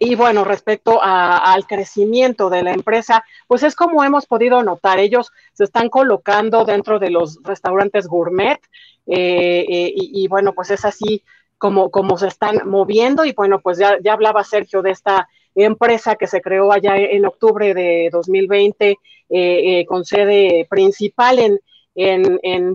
Y, 0.00 0.14
bueno, 0.16 0.42
respecto 0.44 1.00
al 1.02 1.66
crecimiento 1.66 2.48
de 2.50 2.62
la 2.62 2.72
empresa, 2.72 3.24
pues 3.46 3.62
es 3.62 3.74
como 3.76 4.02
hemos 4.04 4.26
podido 4.26 4.62
notar, 4.62 4.98
ellos 4.98 5.30
se 5.52 5.64
están 5.64 5.88
colocando 5.90 6.64
dentro 6.64 6.98
de 6.98 7.10
los 7.10 7.38
restaurantes 7.44 8.06
gourmet 8.08 8.58
eh, 9.06 9.64
eh, 9.68 9.92
y, 9.94 10.26
bueno, 10.28 10.52
pues 10.54 10.70
es 10.70 10.84
así 10.84 11.22
como, 11.58 11.90
como 11.90 12.16
se 12.18 12.28
están 12.28 12.68
moviendo 12.68 13.24
y 13.24 13.32
bueno, 13.32 13.60
pues 13.60 13.78
ya, 13.78 13.98
ya 14.02 14.14
hablaba 14.14 14.44
Sergio 14.44 14.82
de 14.82 14.90
esta 14.92 15.28
empresa 15.54 16.16
que 16.16 16.26
se 16.26 16.40
creó 16.40 16.72
allá 16.72 16.96
en 16.96 17.24
octubre 17.26 17.72
de 17.74 18.08
2020 18.12 18.96
eh, 19.28 19.84
con 19.86 20.04
sede 20.04 20.66
principal 20.68 21.38
en, 21.38 21.58
en, 21.96 22.38
en 22.42 22.74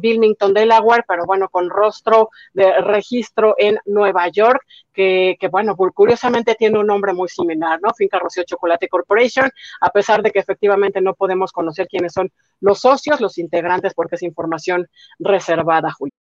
Delaware, 0.53 1.03
pero 1.07 1.25
bueno, 1.25 1.47
con 1.49 1.69
rostro 1.69 2.29
de 2.53 2.81
registro 2.81 3.55
en 3.57 3.77
Nueva 3.85 4.27
York, 4.29 4.61
que, 4.91 5.37
que, 5.39 5.47
bueno, 5.47 5.75
curiosamente 5.75 6.55
tiene 6.55 6.79
un 6.79 6.87
nombre 6.87 7.13
muy 7.13 7.29
similar, 7.29 7.79
¿no? 7.81 7.93
Finca 7.93 8.19
Rocío 8.19 8.43
Chocolate 8.43 8.89
Corporation, 8.89 9.49
a 9.79 9.89
pesar 9.89 10.21
de 10.23 10.31
que 10.31 10.39
efectivamente 10.39 11.01
no 11.01 11.13
podemos 11.13 11.51
conocer 11.51 11.87
quiénes 11.87 12.13
son 12.13 12.31
los 12.59 12.79
socios, 12.79 13.21
los 13.21 13.37
integrantes, 13.37 13.93
porque 13.93 14.15
es 14.15 14.23
información 14.23 14.87
reservada, 15.19 15.91
Julio. 15.91 16.13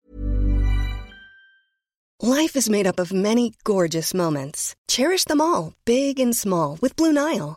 Life 2.22 2.54
is 2.54 2.68
made 2.68 2.86
up 2.86 3.00
of 3.00 3.14
many 3.14 3.54
gorgeous 3.64 4.12
moments. 4.12 4.74
Cherish 4.86 5.24
them 5.24 5.40
all, 5.40 5.72
big 5.86 6.20
and 6.20 6.36
small, 6.36 6.76
with 6.82 6.94
Blue 6.94 7.14
Nile. 7.14 7.56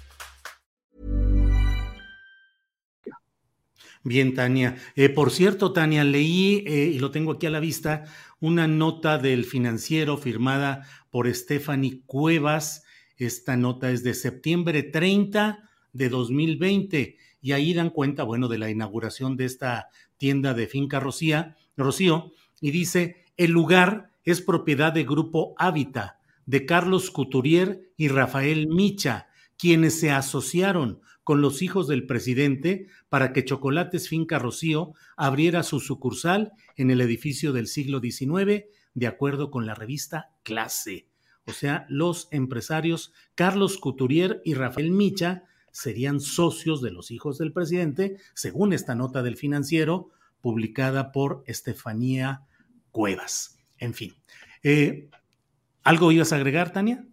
Bien, 4.03 4.33
Tania. 4.33 4.77
Eh, 4.95 5.09
por 5.09 5.29
cierto, 5.29 5.73
Tania, 5.73 6.03
leí, 6.03 6.63
eh, 6.65 6.91
y 6.93 6.99
lo 6.99 7.11
tengo 7.11 7.33
aquí 7.33 7.45
a 7.45 7.51
la 7.51 7.59
vista, 7.59 8.05
una 8.39 8.67
nota 8.67 9.19
del 9.19 9.45
financiero 9.45 10.17
firmada 10.17 10.87
por 11.11 11.31
Stephanie 11.33 12.01
Cuevas. 12.07 12.83
Esta 13.17 13.57
nota 13.57 13.91
es 13.91 14.03
de 14.03 14.15
septiembre 14.15 14.81
30 14.81 15.69
de 15.93 16.09
2020 16.09 17.17
y 17.41 17.51
ahí 17.51 17.75
dan 17.75 17.91
cuenta, 17.91 18.23
bueno, 18.23 18.47
de 18.47 18.57
la 18.57 18.71
inauguración 18.71 19.37
de 19.37 19.45
esta 19.45 19.89
tienda 20.17 20.55
de 20.55 20.65
Finca 20.65 20.99
Rocía, 20.99 21.55
Rocío 21.77 22.31
y 22.59 22.71
dice, 22.71 23.25
el 23.37 23.51
lugar 23.51 24.11
es 24.23 24.41
propiedad 24.41 24.93
de 24.93 25.03
Grupo 25.03 25.53
Hábitat, 25.57 26.15
de 26.47 26.65
Carlos 26.65 27.11
Couturier 27.11 27.91
y 27.97 28.07
Rafael 28.07 28.67
Micha, 28.67 29.27
quienes 29.57 29.99
se 29.99 30.09
asociaron 30.09 31.01
con 31.23 31.41
los 31.41 31.61
hijos 31.61 31.87
del 31.87 32.05
presidente 32.05 32.87
para 33.09 33.33
que 33.33 33.45
Chocolates 33.45 34.09
Finca 34.09 34.39
Rocío 34.39 34.93
abriera 35.15 35.63
su 35.63 35.79
sucursal 35.79 36.51
en 36.75 36.91
el 36.91 37.01
edificio 37.01 37.53
del 37.53 37.67
siglo 37.67 37.99
XIX, 37.99 38.65
de 38.93 39.07
acuerdo 39.07 39.51
con 39.51 39.65
la 39.65 39.75
revista 39.75 40.31
Clase. 40.43 41.07
O 41.45 41.53
sea, 41.53 41.85
los 41.89 42.27
empresarios 42.31 43.13
Carlos 43.35 43.77
Couturier 43.77 44.41
y 44.45 44.53
Rafael 44.53 44.91
Micha 44.91 45.43
serían 45.71 46.19
socios 46.19 46.81
de 46.81 46.91
los 46.91 47.11
hijos 47.11 47.37
del 47.37 47.53
presidente, 47.53 48.17
según 48.33 48.73
esta 48.73 48.95
nota 48.95 49.23
del 49.23 49.37
financiero 49.37 50.09
publicada 50.41 51.11
por 51.11 51.43
Estefanía 51.45 52.41
Cuevas. 52.91 53.57
En 53.77 53.93
fin. 53.93 54.15
Eh, 54.63 55.09
¿Algo 55.83 56.11
ibas 56.11 56.33
a 56.33 56.35
agregar, 56.35 56.73
Tania? 56.73 57.05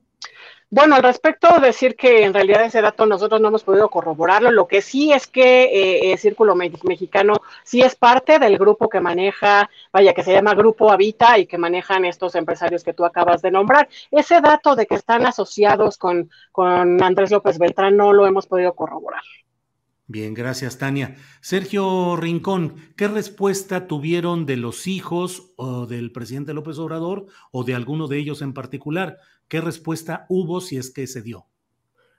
Bueno, 0.70 0.96
al 0.96 1.02
respecto, 1.02 1.48
decir 1.60 1.96
que 1.96 2.24
en 2.24 2.34
realidad 2.34 2.62
ese 2.62 2.82
dato 2.82 3.06
nosotros 3.06 3.40
no 3.40 3.48
hemos 3.48 3.64
podido 3.64 3.88
corroborarlo. 3.88 4.50
Lo 4.50 4.68
que 4.68 4.82
sí 4.82 5.10
es 5.12 5.26
que 5.26 5.64
eh, 5.64 6.12
el 6.12 6.18
Círculo 6.18 6.54
Mexicano 6.54 7.40
sí 7.64 7.80
es 7.80 7.96
parte 7.96 8.38
del 8.38 8.58
grupo 8.58 8.90
que 8.90 9.00
maneja, 9.00 9.70
vaya, 9.94 10.12
que 10.12 10.22
se 10.22 10.32
llama 10.32 10.54
Grupo 10.54 10.92
Habita 10.92 11.38
y 11.38 11.46
que 11.46 11.56
manejan 11.56 12.04
estos 12.04 12.34
empresarios 12.34 12.84
que 12.84 12.92
tú 12.92 13.06
acabas 13.06 13.40
de 13.40 13.50
nombrar. 13.50 13.88
Ese 14.10 14.42
dato 14.42 14.76
de 14.76 14.86
que 14.86 14.96
están 14.96 15.24
asociados 15.24 15.96
con, 15.96 16.30
con 16.52 17.02
Andrés 17.02 17.30
López 17.30 17.58
Beltrán 17.58 17.96
no 17.96 18.12
lo 18.12 18.26
hemos 18.26 18.46
podido 18.46 18.74
corroborar. 18.74 19.22
Bien, 20.10 20.32
gracias, 20.32 20.78
Tania. 20.78 21.16
Sergio 21.42 22.16
Rincón, 22.16 22.76
¿qué 22.96 23.08
respuesta 23.08 23.86
tuvieron 23.86 24.46
de 24.46 24.56
los 24.56 24.86
hijos 24.86 25.52
o 25.56 25.86
del 25.86 26.12
presidente 26.12 26.54
López 26.54 26.78
Obrador 26.78 27.26
o 27.52 27.62
de 27.62 27.74
alguno 27.74 28.08
de 28.08 28.18
ellos 28.18 28.40
en 28.40 28.54
particular? 28.54 29.18
¿Qué 29.48 29.60
respuesta 29.62 30.26
hubo 30.28 30.60
si 30.60 30.76
es 30.76 30.92
que 30.92 31.06
se 31.06 31.22
dio? 31.22 31.46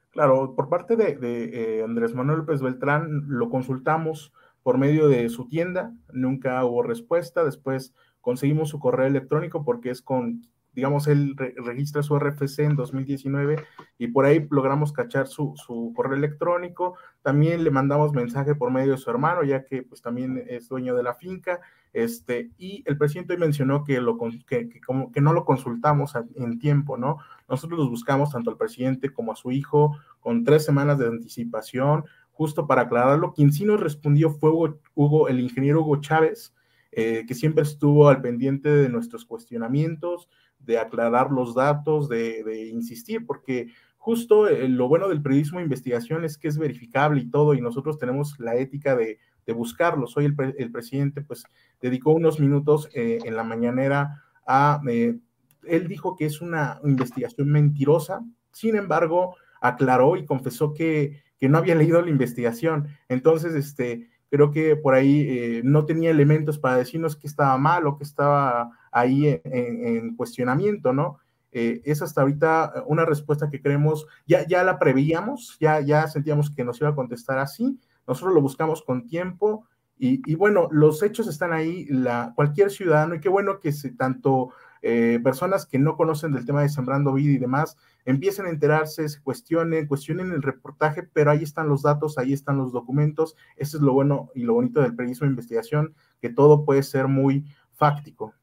Claro, 0.10 0.56
por 0.56 0.70
parte 0.70 0.96
de, 0.96 1.18
eh, 1.22 1.84
Andrés 1.84 2.16
Manuel 2.16 2.40
López 2.40 2.62
Beltrán 2.62 3.26
lo 3.28 3.50
consultamos 3.50 4.34
por 4.64 4.78
medio 4.78 5.08
de 5.08 5.30
su 5.30 5.48
tienda, 5.48 5.94
nunca 6.12 6.64
hubo 6.66 6.82
respuesta, 6.82 7.44
después 7.44 7.94
conseguimos 8.20 8.70
su 8.70 8.80
correo 8.80 9.06
electrónico 9.06 9.64
porque 9.64 9.92
es 9.92 10.02
con, 10.02 10.42
digamos, 10.74 11.08
él 11.08 11.36
registra 11.38 12.02
su 12.02 12.18
RFC 12.18 12.60
en 12.60 12.76
2019 12.76 13.64
y 14.00 14.08
por 14.08 14.26
ahí 14.26 14.48
logramos 14.50 14.92
cachar 14.92 15.28
su, 15.28 15.54
su, 15.56 15.94
correo 15.96 16.18
electrónico, 16.18 16.98
también 17.22 17.64
le 17.64 17.72
mandamos 17.72 18.14
mensaje 18.14 18.56
por 18.56 18.72
medio 18.72 18.92
de 18.92 18.98
su 18.98 19.10
hermano, 19.10 19.44
ya 19.44 19.66
que 19.66 19.84
pues 19.84 20.02
también 20.02 20.44
es 20.48 20.70
dueño 20.70 20.96
de 20.96 21.04
la 21.04 21.14
finca, 21.14 21.60
este, 21.92 22.52
y 22.58 22.84
el 22.86 22.98
presidente 22.98 23.38
mencionó 23.38 23.84
que, 23.84 24.00
lo, 24.00 24.18
que, 24.48 24.70
como, 24.86 25.12
que 25.12 25.22
no 25.22 25.34
lo 25.34 25.44
consultamos 25.44 26.14
en 26.36 26.60
tiempo, 26.60 26.98
¿no? 26.98 27.18
Nosotros 27.48 27.80
los 27.80 27.90
buscamos 27.90 28.32
tanto 28.32 28.52
al 28.52 28.58
presidente 28.58 29.12
como 29.12 29.32
a 29.32 29.36
su 29.36 29.52
hijo 29.52 29.98
con 30.20 30.44
tres 30.44 30.64
semanas 30.64 31.00
de 31.00 31.08
anticipación, 31.08 32.06
justo 32.32 32.68
para 32.68 32.84
aclararlo. 32.84 33.34
Quien 33.34 33.52
sí 33.52 33.66
nos 33.66 33.80
respondió 33.82 34.30
fue 34.30 34.52
Hugo, 34.96 35.28
el 35.28 35.40
ingeniero 35.40 35.82
Hugo 35.82 35.98
Chávez, 35.98 36.54
eh, 36.92 37.26
que 37.28 37.36
siempre 37.36 37.64
estuvo 37.64 38.08
al 38.08 38.22
pendiente 38.22 38.70
de 38.70 38.90
nuestros 38.90 39.26
cuestionamientos, 39.26 40.30
de 40.60 40.78
aclarar 40.78 41.32
los 41.32 41.56
datos, 41.56 42.08
de, 42.10 42.70
insistir, 42.72 43.26
porque 43.26 43.68
justo 44.10 44.48
eh, 44.48 44.68
lo 44.68 44.88
bueno 44.88 45.08
del 45.08 45.22
periodismo 45.22 45.60
de 45.60 45.66
investigación 45.66 46.26
es 46.26 46.38
que 46.38 46.48
es 46.48 46.58
verificable 46.58 47.22
y 47.22 47.30
todo, 47.30 47.54
y 47.54 47.62
nosotros 47.62 48.00
tenemos 48.00 48.40
la 48.40 48.56
ética 48.56 48.96
de 48.96 49.20
de 49.50 49.56
buscarlos. 49.56 50.16
Hoy 50.16 50.26
el, 50.26 50.72
presidente 50.72 51.22
pues 51.22 51.44
dedicó 51.82 52.12
unos 52.12 52.40
minutos 52.40 52.88
eh, 52.94 53.18
en 53.26 53.36
la 53.36 53.44
mañanera 53.44 54.24
a, 54.46 54.80
eh, 54.88 55.18
él 55.64 55.88
dijo 55.88 56.16
que 56.16 56.26
es 56.26 56.40
una 56.40 56.80
investigación 56.84 57.50
mentirosa, 57.50 58.24
sin 58.52 58.76
embargo, 58.76 59.36
aclaró 59.60 60.18
y 60.18 60.26
confesó 60.26 60.76
que, 60.76 61.24
que 61.40 61.50
no 61.50 61.58
había 61.58 61.74
leído 61.74 62.00
la 62.00 62.12
investigación. 62.12 62.90
Entonces, 63.08 63.56
este, 63.56 64.08
creo 64.30 64.52
que 64.52 64.76
por 64.76 64.94
ahí 64.94 65.26
eh, 65.28 65.62
no 65.64 65.84
tenía 65.86 66.12
elementos 66.12 66.60
para 66.60 66.78
decirnos 66.78 67.16
que 67.16 67.26
estaba 67.26 67.58
mal 67.58 67.88
o 67.88 67.98
que 67.98 68.04
estaba 68.04 68.70
ahí 68.92 69.42
en, 69.44 70.16
cuestionamiento, 70.16 70.94
¿no? 70.94 71.18
Es 71.52 72.02
hasta 72.02 72.22
ahorita 72.22 72.84
una 72.86 73.06
respuesta 73.06 73.50
que 73.50 73.62
creemos, 73.62 74.06
ya, 74.28 74.46
ya 74.48 74.64
la 74.64 74.78
preveíamos, 74.78 75.58
ya, 75.60 75.80
ya 75.80 76.08
sentíamos 76.08 76.52
que 76.52 76.64
nos 76.64 76.80
iba 76.80 76.90
a 76.90 76.96
contestar 76.96 77.40
así, 77.40 77.80
nosotros 78.08 78.34
lo 78.34 78.42
buscamos 78.42 78.84
con 78.84 79.08
tiempo 79.08 79.66
y, 80.02 80.36
bueno, 80.36 80.70
los 80.72 81.04
hechos 81.04 81.28
están 81.28 81.52
ahí, 81.52 81.86
la, 81.90 82.32
cualquier 82.34 82.72
ciudadano, 82.72 83.16
y 83.16 83.20
qué 83.20 83.28
bueno 83.28 83.60
que 83.60 83.74
se, 83.74 83.92
tanto 83.92 84.54
eh, 84.82 85.20
personas 85.22 85.66
que 85.66 85.78
no 85.78 85.98
conocen 85.98 86.32
del 86.32 86.46
tema 86.46 86.62
de 86.62 86.70
Sembrando 86.70 87.12
Vida 87.12 87.34
y 87.34 87.38
demás, 87.38 87.76
empiecen 88.06 88.46
a 88.46 88.50
enterarse, 88.50 89.10
se 89.10 89.22
cuestionen, 89.22 89.88
cuestionen 89.88 90.32
el 90.32 90.42
reportaje, 90.42 91.04
pero 91.04 91.32
ahí 91.32 91.44
están 91.44 91.68
los 91.68 91.82
datos, 91.82 92.18
ahí 92.18 92.32
están 92.32 92.58
los 92.58 92.72
documentos, 92.72 93.36
eso 93.58 93.76
es 93.76 93.84
lo 93.84 93.92
bueno 93.92 94.30
y 94.34 94.44
lo 94.44 94.54
bonito 94.54 94.82
del 94.82 94.96
periodismo 94.96 95.26
de 95.26 95.32
investigación, 95.32 95.94
que 96.22 96.30
todo 96.30 96.64
puede 96.64 96.84
ser 96.84 97.10
muy 97.10 97.46
fáctico. 97.74 98.34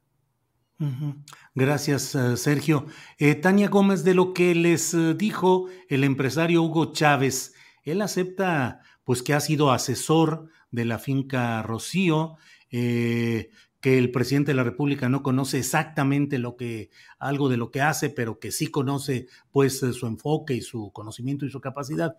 Gracias, 1.55 2.15
eh, 2.15 2.37
Sergio. 2.37 2.87
Eh, 3.19 3.35
Tania 3.35 3.69
Gómez, 3.69 4.05
de 4.05 4.15
lo 4.15 4.35
que 4.35 4.55
les 4.55 4.95
dijo 5.17 5.69
el 5.89 6.05
empresario 6.05 6.63
Hugo 6.63 6.93
Chávez, 6.93 7.55
él 7.83 8.03
acepta 8.03 8.81
pues 9.05 9.23
que 9.23 9.35
ha 9.35 9.41
sido 9.41 9.71
asesor 9.71 10.51
de 10.71 10.85
la 10.85 10.99
finca 10.99 11.63
Rocío, 11.63 12.37
eh, 12.71 13.51
que 13.81 13.99
el 13.99 14.11
presidente 14.11 14.53
de 14.53 14.57
la 14.57 14.65
República 14.65 15.09
no 15.09 15.23
conoce 15.23 15.59
exactamente 15.59 16.39
lo 16.39 16.57
que, 16.57 16.91
algo 17.19 17.49
de 17.49 17.57
lo 17.57 17.71
que 17.71 17.83
hace, 17.83 18.11
pero 18.11 18.39
que 18.39 18.51
sí 18.51 18.69
conoce 18.69 19.27
pues 19.51 19.79
su 19.79 20.07
enfoque 20.07 20.55
y 20.55 20.63
su 20.63 20.91
conocimiento 20.93 21.47
y 21.47 21.51
su 21.51 21.61
capacidad. 21.61 22.17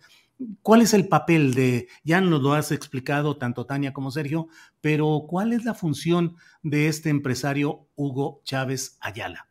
¿Cuál 0.61 0.81
es 0.81 0.93
el 0.93 1.07
papel 1.07 1.55
de, 1.55 1.87
ya 2.03 2.21
nos 2.21 2.41
lo 2.41 2.53
has 2.53 2.71
explicado 2.71 3.37
tanto 3.37 3.65
Tania 3.65 3.93
como 3.93 4.11
Sergio, 4.11 4.47
pero 4.81 5.25
cuál 5.27 5.51
es 5.51 5.65
la 5.65 5.73
función 5.73 6.35
de 6.61 6.87
este 6.87 7.09
empresario 7.09 7.87
Hugo 7.95 8.41
Chávez 8.43 8.97
Ayala? 9.01 9.47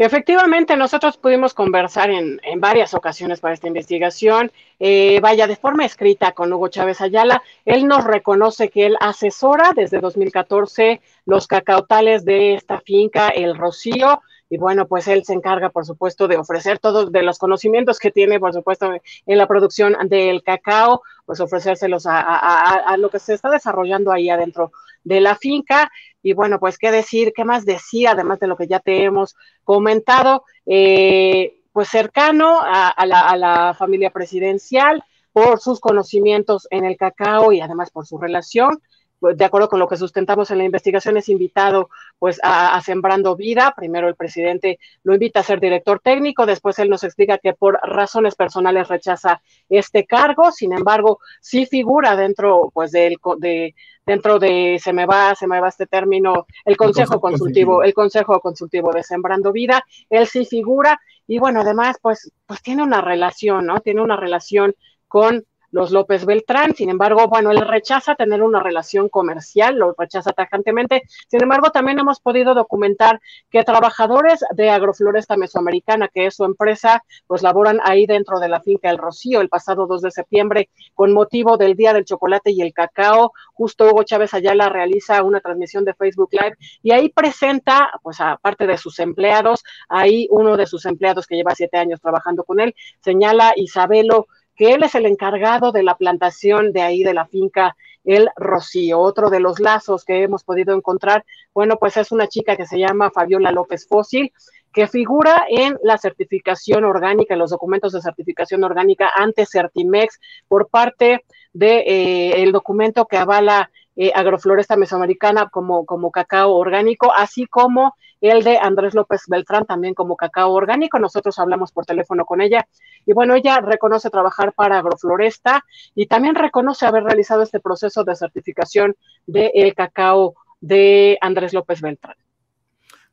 Efectivamente, 0.00 0.76
nosotros 0.76 1.16
pudimos 1.16 1.54
conversar 1.54 2.08
en, 2.10 2.40
en 2.44 2.60
varias 2.60 2.94
ocasiones 2.94 3.40
para 3.40 3.54
esta 3.54 3.66
investigación, 3.66 4.52
eh, 4.78 5.18
vaya 5.20 5.48
de 5.48 5.56
forma 5.56 5.84
escrita 5.84 6.30
con 6.30 6.52
Hugo 6.52 6.68
Chávez 6.68 7.00
Ayala. 7.00 7.42
Él 7.64 7.88
nos 7.88 8.04
reconoce 8.04 8.68
que 8.68 8.86
él 8.86 8.96
asesora 9.00 9.72
desde 9.74 9.98
2014 9.98 11.00
los 11.26 11.48
cacautales 11.48 12.24
de 12.24 12.54
esta 12.54 12.80
finca, 12.80 13.28
el 13.30 13.56
Rocío, 13.56 14.22
y 14.50 14.56
bueno, 14.56 14.86
pues 14.86 15.08
él 15.08 15.24
se 15.24 15.34
encarga, 15.34 15.70
por 15.70 15.84
supuesto, 15.84 16.28
de 16.28 16.36
ofrecer 16.36 16.78
todos 16.78 17.12
de 17.12 17.22
los 17.22 17.38
conocimientos 17.38 17.98
que 17.98 18.10
tiene, 18.10 18.40
por 18.40 18.54
supuesto, 18.54 18.92
en 19.26 19.38
la 19.38 19.46
producción 19.46 19.96
del 20.08 20.42
cacao, 20.42 21.02
pues 21.26 21.40
ofrecérselos 21.40 22.06
a, 22.06 22.96
lo 22.98 23.10
que 23.10 23.18
se 23.18 23.34
está 23.34 23.50
desarrollando 23.50 24.10
ahí 24.10 24.30
adentro 24.30 24.72
de 25.08 25.20
la 25.20 25.34
finca. 25.34 25.90
Y 26.22 26.34
bueno, 26.34 26.60
pues 26.60 26.78
qué 26.78 26.90
decir, 26.90 27.32
qué 27.34 27.44
más 27.44 27.64
decir, 27.64 28.08
además 28.08 28.38
de 28.38 28.46
lo 28.46 28.56
que 28.56 28.66
ya 28.66 28.80
te 28.80 29.04
hemos 29.04 29.34
comentado, 29.64 30.44
eh, 30.66 31.62
pues 31.72 31.88
cercano 31.88 32.60
a, 32.60 32.88
a, 32.88 33.06
la, 33.06 33.20
a 33.20 33.36
la 33.36 33.74
familia 33.74 34.10
presidencial 34.10 35.02
por 35.32 35.60
sus 35.60 35.80
conocimientos 35.80 36.66
en 36.70 36.84
el 36.84 36.96
cacao 36.96 37.52
y 37.52 37.60
además 37.60 37.90
por 37.90 38.06
su 38.06 38.18
relación 38.18 38.80
de 39.20 39.44
acuerdo 39.44 39.68
con 39.68 39.78
lo 39.78 39.88
que 39.88 39.96
sustentamos 39.96 40.50
en 40.50 40.58
la 40.58 40.64
investigación, 40.64 41.16
es 41.16 41.28
invitado 41.28 41.90
pues 42.18 42.38
a, 42.42 42.76
a, 42.76 42.80
Sembrando 42.80 43.36
Vida. 43.36 43.74
Primero 43.76 44.08
el 44.08 44.14
presidente 44.14 44.78
lo 45.02 45.14
invita 45.14 45.40
a 45.40 45.44
ser 45.44 45.60
director 45.60 46.00
técnico, 46.00 46.46
después 46.46 46.78
él 46.78 46.88
nos 46.88 47.04
explica 47.04 47.38
que 47.38 47.54
por 47.54 47.78
razones 47.82 48.34
personales 48.34 48.88
rechaza 48.88 49.40
este 49.68 50.06
cargo, 50.06 50.52
sin 50.52 50.72
embargo, 50.72 51.20
sí 51.40 51.66
figura 51.66 52.16
dentro 52.16 52.70
pues 52.72 52.92
del 52.92 53.16
de, 53.38 53.74
dentro 54.06 54.38
de 54.38 54.80
se 54.82 54.92
me 54.92 55.06
va, 55.06 55.34
se 55.34 55.46
me 55.46 55.60
va 55.60 55.68
este 55.68 55.86
término, 55.86 56.46
el 56.64 56.76
consejo, 56.76 57.14
el 57.14 57.18
consejo 57.18 57.20
consultivo, 57.20 57.72
consultivo. 57.72 57.82
el 57.82 57.94
consejo 57.94 58.40
consultivo 58.40 58.92
de 58.92 59.02
Sembrando 59.02 59.52
Vida, 59.52 59.84
él 60.08 60.26
sí 60.26 60.44
figura 60.44 61.00
y 61.26 61.38
bueno, 61.38 61.60
además 61.60 61.96
pues 62.00 62.32
pues 62.46 62.62
tiene 62.62 62.82
una 62.82 63.00
relación, 63.00 63.66
¿no? 63.66 63.80
Tiene 63.80 64.00
una 64.00 64.16
relación 64.16 64.74
con 65.08 65.44
los 65.70 65.90
López 65.90 66.24
Beltrán. 66.24 66.74
Sin 66.74 66.90
embargo, 66.90 67.28
bueno, 67.28 67.50
él 67.50 67.60
rechaza 67.60 68.14
tener 68.14 68.42
una 68.42 68.60
relación 68.60 69.08
comercial, 69.08 69.76
lo 69.76 69.94
rechaza 69.96 70.32
tajantemente. 70.32 71.02
Sin 71.28 71.42
embargo, 71.42 71.70
también 71.70 71.98
hemos 71.98 72.20
podido 72.20 72.54
documentar 72.54 73.20
que 73.50 73.64
trabajadores 73.64 74.44
de 74.54 74.70
Agrofloresta 74.70 75.36
Mesoamericana, 75.36 76.08
que 76.08 76.26
es 76.26 76.36
su 76.36 76.44
empresa, 76.44 77.02
pues 77.26 77.42
laboran 77.42 77.80
ahí 77.84 78.06
dentro 78.06 78.40
de 78.40 78.48
la 78.48 78.60
finca 78.60 78.90
El 78.90 78.98
Rocío 78.98 79.40
el 79.40 79.48
pasado 79.48 79.86
2 79.86 80.02
de 80.02 80.10
septiembre 80.10 80.70
con 80.94 81.12
motivo 81.12 81.56
del 81.56 81.74
Día 81.74 81.92
del 81.92 82.04
Chocolate 82.04 82.50
y 82.50 82.62
el 82.62 82.72
Cacao. 82.72 83.32
Justo 83.52 83.86
Hugo 83.86 84.02
Chávez 84.04 84.34
Ayala 84.34 84.68
realiza 84.68 85.22
una 85.22 85.40
transmisión 85.40 85.84
de 85.84 85.94
Facebook 85.94 86.30
Live 86.32 86.56
y 86.82 86.92
ahí 86.92 87.08
presenta, 87.08 87.90
pues 88.02 88.20
aparte 88.20 88.66
de 88.66 88.78
sus 88.78 88.98
empleados, 88.98 89.64
ahí 89.88 90.28
uno 90.30 90.56
de 90.56 90.66
sus 90.66 90.86
empleados 90.86 91.26
que 91.26 91.36
lleva 91.36 91.54
siete 91.54 91.78
años 91.78 92.00
trabajando 92.00 92.44
con 92.44 92.60
él, 92.60 92.74
señala 93.00 93.52
Isabelo 93.56 94.28
que 94.58 94.72
él 94.74 94.82
es 94.82 94.96
el 94.96 95.06
encargado 95.06 95.70
de 95.70 95.84
la 95.84 95.96
plantación 95.96 96.72
de 96.72 96.82
ahí 96.82 97.04
de 97.04 97.14
la 97.14 97.26
finca 97.26 97.76
El 98.04 98.28
Rocío. 98.36 98.98
Otro 98.98 99.30
de 99.30 99.38
los 99.38 99.60
lazos 99.60 100.04
que 100.04 100.24
hemos 100.24 100.42
podido 100.42 100.74
encontrar, 100.74 101.24
bueno, 101.54 101.76
pues 101.78 101.96
es 101.96 102.10
una 102.10 102.26
chica 102.26 102.56
que 102.56 102.66
se 102.66 102.78
llama 102.78 103.12
Fabiola 103.12 103.52
López 103.52 103.86
Fósil, 103.86 104.32
que 104.72 104.88
figura 104.88 105.46
en 105.48 105.78
la 105.82 105.96
certificación 105.96 106.84
orgánica, 106.84 107.34
en 107.34 107.40
los 107.40 107.50
documentos 107.50 107.92
de 107.92 108.02
certificación 108.02 108.64
orgánica 108.64 109.10
ante 109.14 109.46
Certimex 109.46 110.20
por 110.48 110.68
parte 110.68 111.24
del 111.52 111.84
de, 111.84 112.42
eh, 112.42 112.50
documento 112.52 113.06
que 113.06 113.16
avala 113.16 113.70
eh, 114.00 114.12
agrofloresta 114.14 114.76
mesoamericana 114.76 115.48
como, 115.48 115.84
como 115.84 116.12
cacao 116.12 116.54
orgánico, 116.54 117.12
así 117.12 117.46
como 117.46 117.96
el 118.20 118.44
de 118.44 118.56
Andrés 118.56 118.94
López 118.94 119.22
Beltrán 119.26 119.66
también 119.66 119.94
como 119.94 120.16
cacao 120.16 120.52
orgánico. 120.52 121.00
Nosotros 121.00 121.36
hablamos 121.40 121.72
por 121.72 121.84
teléfono 121.84 122.24
con 122.24 122.40
ella 122.40 122.68
y 123.04 123.12
bueno, 123.12 123.34
ella 123.34 123.60
reconoce 123.60 124.08
trabajar 124.08 124.52
para 124.52 124.78
agrofloresta 124.78 125.64
y 125.96 126.06
también 126.06 126.36
reconoce 126.36 126.86
haber 126.86 127.02
realizado 127.02 127.42
este 127.42 127.58
proceso 127.58 128.04
de 128.04 128.14
certificación 128.14 128.94
del 129.26 129.50
de 129.52 129.74
cacao 129.76 130.36
de 130.60 131.18
Andrés 131.20 131.52
López 131.52 131.80
Beltrán. 131.80 132.14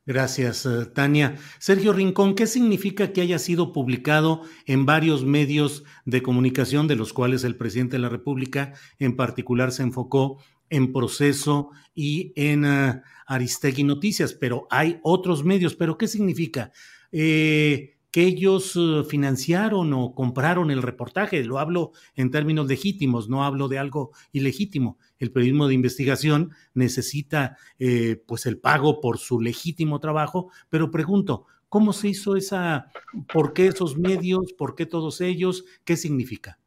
Gracias, 0.08 0.64
uh, 0.66 0.86
Tania. 0.86 1.34
Sergio 1.58 1.92
Rincón, 1.92 2.36
¿qué 2.36 2.46
significa 2.46 3.12
que 3.12 3.22
haya 3.22 3.40
sido 3.40 3.72
publicado 3.72 4.42
en 4.64 4.86
varios 4.86 5.24
medios 5.24 5.82
de 6.04 6.22
comunicación, 6.22 6.86
de 6.86 6.94
los 6.94 7.12
cuales 7.12 7.42
el 7.42 7.56
presidente 7.56 7.96
de 7.96 8.02
la 8.02 8.08
República 8.08 8.74
en 9.00 9.16
particular 9.16 9.72
se 9.72 9.82
enfocó 9.82 10.38
en 10.70 10.92
proceso 10.92 11.70
y 11.94 12.32
en 12.36 12.64
uh, 12.64 13.00
Aristegui 13.26 13.84
Noticias, 13.84 14.34
pero 14.34 14.66
hay 14.70 15.00
otros 15.02 15.44
medios. 15.44 15.74
¿Pero 15.74 15.96
qué 15.96 16.08
significa? 16.08 16.72
Eh, 17.12 17.96
que 18.16 18.22
ellos 18.22 18.74
uh, 18.76 19.04
financiaron 19.04 19.92
o 19.92 20.14
compraron 20.14 20.70
el 20.70 20.80
reportaje. 20.80 21.44
Lo 21.44 21.58
hablo 21.58 21.92
en 22.14 22.30
términos 22.30 22.66
legítimos, 22.66 23.28
no 23.28 23.44
hablo 23.44 23.68
de 23.68 23.78
algo 23.78 24.12
ilegítimo. 24.32 24.96
El 25.18 25.32
periodismo 25.32 25.68
de 25.68 25.74
investigación 25.74 26.52
necesita 26.72 27.58
eh, 27.78 28.22
pues 28.26 28.46
el 28.46 28.58
pago 28.58 29.02
por 29.02 29.18
su 29.18 29.40
legítimo 29.42 30.00
trabajo, 30.00 30.50
pero 30.70 30.90
pregunto, 30.90 31.44
¿cómo 31.68 31.92
se 31.92 32.08
hizo 32.08 32.36
esa, 32.36 32.90
por 33.30 33.52
qué 33.52 33.66
esos 33.66 33.98
medios, 33.98 34.54
por 34.54 34.76
qué 34.76 34.86
todos 34.86 35.20
ellos, 35.20 35.66
qué 35.84 35.98
significa? 35.98 36.58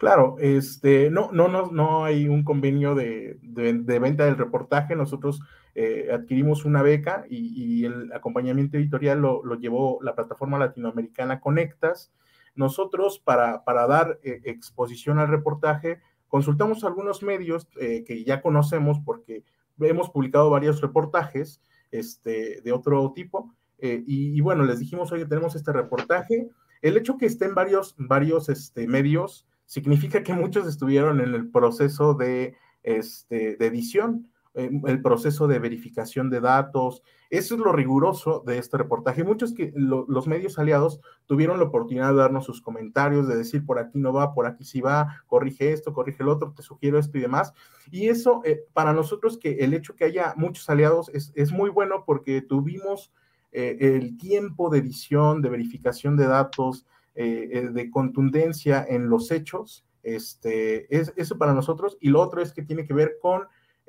Claro, 0.00 0.36
este, 0.38 1.10
no, 1.10 1.30
no, 1.30 1.48
no, 1.48 1.70
no 1.70 2.06
hay 2.06 2.26
un 2.26 2.42
convenio 2.42 2.94
de, 2.94 3.38
de, 3.42 3.98
venta 3.98 4.24
del 4.24 4.38
reportaje. 4.38 4.96
Nosotros 4.96 5.42
eh, 5.74 6.08
adquirimos 6.10 6.64
una 6.64 6.82
beca 6.82 7.26
y, 7.28 7.84
el 7.84 8.10
acompañamiento 8.14 8.78
editorial 8.78 9.20
lo, 9.20 9.44
lo, 9.44 9.56
llevó 9.56 9.98
la 10.02 10.14
plataforma 10.14 10.58
latinoamericana 10.58 11.40
Conectas. 11.40 12.14
Nosotros, 12.54 13.18
para, 13.18 13.62
para 13.64 13.86
dar 13.86 14.18
eh, 14.22 14.40
exposición 14.44 15.18
al 15.18 15.28
reportaje, 15.28 16.00
consultamos 16.28 16.82
algunos 16.82 17.22
medios 17.22 17.68
eh, 17.78 18.02
que 18.06 18.24
ya 18.24 18.40
conocemos 18.40 19.00
porque 19.04 19.44
hemos 19.80 20.08
publicado 20.08 20.48
varios 20.48 20.80
reportajes 20.80 21.60
este, 21.90 22.62
de 22.62 22.72
otro 22.72 23.12
tipo. 23.14 23.52
Y, 23.82 24.34
y, 24.34 24.40
bueno, 24.40 24.64
les 24.64 24.78
dijimos, 24.78 25.12
oye, 25.12 25.26
tenemos 25.26 25.56
este 25.56 25.74
reportaje. 25.74 26.48
El 26.80 26.96
hecho 26.96 27.18
que 27.18 27.26
esté 27.26 27.44
en 27.44 27.54
varios, 27.54 27.94
varios 27.98 28.48
este, 28.48 28.86
medios 28.86 29.46
significa 29.70 30.24
que 30.24 30.32
muchos 30.32 30.66
estuvieron 30.66 31.20
en 31.20 31.32
el 31.32 31.48
proceso 31.48 32.14
de, 32.14 32.56
este, 32.82 33.54
de 33.54 33.66
edición, 33.66 34.28
el 34.52 35.00
proceso 35.00 35.46
de 35.46 35.60
verificación 35.60 36.28
de 36.28 36.40
datos. 36.40 37.04
Eso 37.30 37.54
es 37.54 37.60
lo 37.60 37.70
riguroso 37.70 38.42
de 38.44 38.58
este 38.58 38.78
reportaje. 38.78 39.22
Muchos 39.22 39.54
que 39.54 39.72
lo, 39.76 40.06
los 40.08 40.26
medios 40.26 40.58
aliados 40.58 40.98
tuvieron 41.26 41.60
la 41.60 41.66
oportunidad 41.66 42.10
de 42.10 42.16
darnos 42.16 42.46
sus 42.46 42.60
comentarios, 42.60 43.28
de 43.28 43.36
decir 43.36 43.64
por 43.64 43.78
aquí 43.78 44.00
no 44.00 44.12
va, 44.12 44.34
por 44.34 44.48
aquí 44.48 44.64
sí 44.64 44.80
va, 44.80 45.22
corrige 45.28 45.72
esto, 45.72 45.92
corrige 45.92 46.24
el 46.24 46.30
otro, 46.30 46.52
te 46.52 46.62
sugiero 46.62 46.98
esto 46.98 47.16
y 47.16 47.20
demás. 47.20 47.54
Y 47.92 48.08
eso, 48.08 48.42
eh, 48.44 48.64
para 48.72 48.92
nosotros, 48.92 49.38
que 49.38 49.58
el 49.60 49.72
hecho 49.72 49.94
que 49.94 50.02
haya 50.02 50.34
muchos 50.36 50.68
aliados 50.68 51.10
es, 51.14 51.30
es 51.36 51.52
muy 51.52 51.70
bueno 51.70 52.02
porque 52.04 52.42
tuvimos 52.42 53.12
eh, 53.52 53.76
el 53.78 54.18
tiempo 54.18 54.68
de 54.68 54.80
edición, 54.80 55.42
de 55.42 55.48
verificación 55.48 56.16
de 56.16 56.26
datos, 56.26 56.86
eh, 57.22 57.68
de 57.70 57.90
contundencia 57.90 58.84
en 58.88 59.08
los 59.08 59.30
hechos, 59.30 59.84
este, 60.02 60.94
es 60.96 61.12
eso 61.16 61.38
para 61.38 61.54
nosotros. 61.54 61.98
Y 62.00 62.10
lo 62.10 62.20
otro 62.20 62.40
es 62.42 62.52
que 62.52 62.62
tiene 62.62 62.86
que 62.86 62.94
ver 62.94 63.16
con 63.20 63.42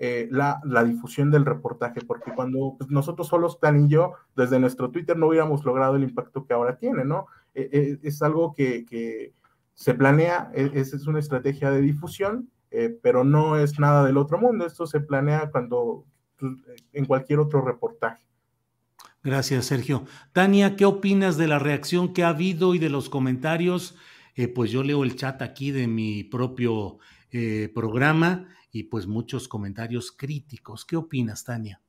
eh, 0.03 0.27
la, 0.31 0.59
la, 0.63 0.83
difusión 0.83 1.29
del 1.29 1.45
reportaje, 1.45 2.01
porque 2.01 2.33
cuando 2.33 2.75
pues, 2.75 2.89
nosotros 2.89 3.27
solos, 3.27 3.57
Plan 3.57 3.85
y 3.85 3.87
yo, 3.87 4.13
desde 4.35 4.59
nuestro 4.59 4.89
Twitter 4.89 5.15
no 5.15 5.27
hubiéramos 5.27 5.63
logrado 5.63 5.95
el 5.95 6.01
impacto 6.01 6.45
que 6.47 6.55
ahora 6.55 6.77
tiene, 6.77 7.05
¿no? 7.05 7.27
Eh, 7.53 7.69
eh, 7.71 7.99
es 8.01 8.21
algo 8.23 8.55
que, 8.55 8.83
que, 8.83 9.33
se 9.75 9.93
planea, 9.93 10.51
es, 10.55 10.93
es, 10.93 11.05
una 11.05 11.19
estrategia 11.19 11.69
de 11.69 11.81
difusión, 11.81 12.49
pero 13.03 13.23
no 13.23 13.57
es 13.57 13.79
nada 13.79 14.03
del 14.03 14.17
otro 14.17 14.39
mundo, 14.39 14.65
esto 14.65 14.87
se 14.87 15.01
planea 15.01 15.51
cuando, 15.51 16.05
pues, 16.39 16.53
en 16.93 17.05
cualquier 17.05 17.39
otro 17.39 17.61
reportaje. 17.61 18.23
Gracias, 19.23 19.65
Sergio. 19.65 20.05
Tania, 20.33 20.75
¿qué 20.75 20.85
opinas 20.85 21.37
de 21.37 21.47
la 21.47 21.59
reacción 21.59 22.11
que 22.11 22.23
ha 22.23 22.29
habido 22.29 22.73
y 22.73 22.79
de 22.79 22.89
los 22.89 23.07
comentarios? 23.07 23.95
Eh, 24.35 24.47
pues 24.47 24.71
yo 24.71 24.81
leo 24.83 25.03
el 25.03 25.15
chat 25.15 25.43
aquí 25.43 25.69
de 25.69 25.85
mi 25.87 26.23
propio 26.23 26.97
eh, 27.29 27.69
programa 27.73 28.47
y 28.71 28.83
pues 28.83 29.05
muchos 29.05 29.47
comentarios 29.47 30.11
críticos. 30.11 30.85
¿Qué 30.85 30.95
opinas, 30.95 31.43
Tania? 31.43 31.81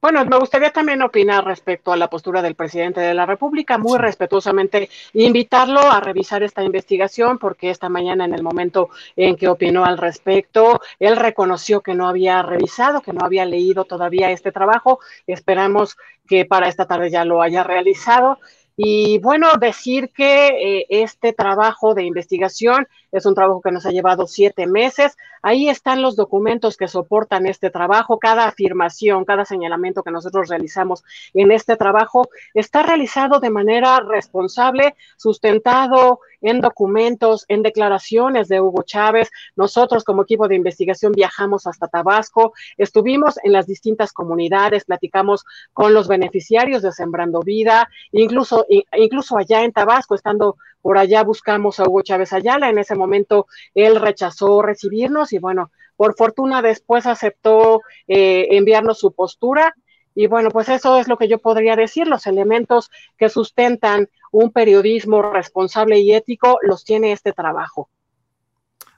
Bueno, 0.00 0.24
me 0.24 0.38
gustaría 0.38 0.70
también 0.70 1.02
opinar 1.02 1.44
respecto 1.44 1.92
a 1.92 1.96
la 1.96 2.08
postura 2.08 2.40
del 2.40 2.54
presidente 2.54 3.00
de 3.00 3.12
la 3.12 3.26
República, 3.26 3.76
muy 3.76 3.98
respetuosamente 3.98 4.88
invitarlo 5.12 5.80
a 5.80 6.00
revisar 6.00 6.42
esta 6.42 6.62
investigación, 6.62 7.38
porque 7.38 7.68
esta 7.68 7.90
mañana 7.90 8.24
en 8.24 8.34
el 8.34 8.42
momento 8.42 8.88
en 9.14 9.36
que 9.36 9.48
opinó 9.48 9.84
al 9.84 9.98
respecto, 9.98 10.80
él 10.98 11.16
reconoció 11.16 11.82
que 11.82 11.94
no 11.94 12.08
había 12.08 12.42
revisado, 12.42 13.02
que 13.02 13.12
no 13.12 13.24
había 13.24 13.44
leído 13.44 13.84
todavía 13.84 14.30
este 14.30 14.52
trabajo. 14.52 15.00
Esperamos 15.26 15.98
que 16.26 16.46
para 16.46 16.68
esta 16.68 16.86
tarde 16.86 17.10
ya 17.10 17.24
lo 17.24 17.42
haya 17.42 17.62
realizado. 17.62 18.38
Y 18.82 19.18
bueno, 19.18 19.48
decir 19.60 20.10
que 20.10 20.46
eh, 20.48 20.86
este 20.88 21.34
trabajo 21.34 21.92
de 21.92 22.04
investigación 22.04 22.88
es 23.12 23.26
un 23.26 23.34
trabajo 23.34 23.60
que 23.60 23.72
nos 23.72 23.84
ha 23.84 23.90
llevado 23.90 24.26
siete 24.26 24.66
meses. 24.66 25.18
Ahí 25.42 25.68
están 25.68 26.00
los 26.00 26.16
documentos 26.16 26.78
que 26.78 26.88
soportan 26.88 27.46
este 27.46 27.68
trabajo. 27.68 28.18
Cada 28.18 28.46
afirmación, 28.46 29.26
cada 29.26 29.44
señalamiento 29.44 30.02
que 30.02 30.10
nosotros 30.10 30.48
realizamos 30.48 31.04
en 31.34 31.52
este 31.52 31.76
trabajo 31.76 32.30
está 32.54 32.82
realizado 32.82 33.38
de 33.38 33.50
manera 33.50 34.00
responsable, 34.00 34.94
sustentado 35.18 36.20
en 36.40 36.60
documentos, 36.60 37.44
en 37.48 37.62
declaraciones 37.62 38.48
de 38.48 38.60
Hugo 38.60 38.82
Chávez. 38.82 39.30
Nosotros 39.56 40.04
como 40.04 40.22
equipo 40.22 40.48
de 40.48 40.56
investigación 40.56 41.12
viajamos 41.12 41.66
hasta 41.66 41.88
Tabasco, 41.88 42.52
estuvimos 42.78 43.38
en 43.42 43.52
las 43.52 43.66
distintas 43.66 44.12
comunidades, 44.12 44.84
platicamos 44.84 45.44
con 45.72 45.92
los 45.94 46.08
beneficiarios 46.08 46.82
de 46.82 46.92
Sembrando 46.92 47.40
Vida, 47.40 47.88
incluso, 48.12 48.66
incluso 48.96 49.36
allá 49.36 49.64
en 49.64 49.72
Tabasco, 49.72 50.14
estando 50.14 50.56
por 50.80 50.96
allá 50.98 51.22
buscamos 51.24 51.80
a 51.80 51.84
Hugo 51.84 52.02
Chávez 52.02 52.32
Ayala. 52.32 52.68
En 52.68 52.78
ese 52.78 52.94
momento 52.94 53.46
él 53.74 54.00
rechazó 54.00 54.62
recibirnos 54.62 55.32
y 55.32 55.38
bueno, 55.38 55.70
por 55.96 56.16
fortuna 56.16 56.62
después 56.62 57.06
aceptó 57.06 57.82
eh, 58.08 58.48
enviarnos 58.52 58.98
su 58.98 59.12
postura. 59.12 59.74
Y 60.14 60.26
bueno, 60.26 60.50
pues 60.50 60.68
eso 60.68 60.98
es 60.98 61.08
lo 61.08 61.16
que 61.16 61.28
yo 61.28 61.38
podría 61.38 61.76
decir. 61.76 62.06
Los 62.06 62.26
elementos 62.26 62.90
que 63.16 63.28
sustentan 63.28 64.08
un 64.32 64.50
periodismo 64.50 65.22
responsable 65.22 65.98
y 65.98 66.14
ético 66.14 66.58
los 66.62 66.84
tiene 66.84 67.12
este 67.12 67.32
trabajo. 67.32 67.88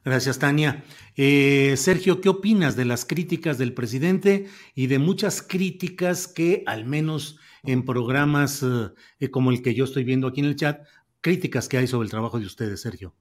Gracias, 0.04 0.40
Tania. 0.40 0.82
Eh, 1.16 1.74
Sergio, 1.76 2.20
¿qué 2.20 2.28
opinas 2.28 2.74
de 2.74 2.84
las 2.84 3.04
críticas 3.04 3.56
del 3.56 3.72
presidente 3.72 4.46
y 4.74 4.88
de 4.88 4.98
muchas 4.98 5.42
críticas 5.42 6.26
que, 6.26 6.64
al 6.66 6.84
menos 6.84 7.38
en 7.62 7.84
programas 7.84 8.64
eh, 9.20 9.30
como 9.30 9.52
el 9.52 9.62
que 9.62 9.74
yo 9.74 9.84
estoy 9.84 10.02
viendo 10.02 10.26
aquí 10.26 10.40
en 10.40 10.46
el 10.46 10.56
chat, 10.56 10.84
críticas 11.20 11.68
que 11.68 11.78
hay 11.78 11.86
sobre 11.86 12.06
el 12.06 12.10
trabajo 12.10 12.40
de 12.40 12.46
ustedes, 12.46 12.80
Sergio? 12.80 13.14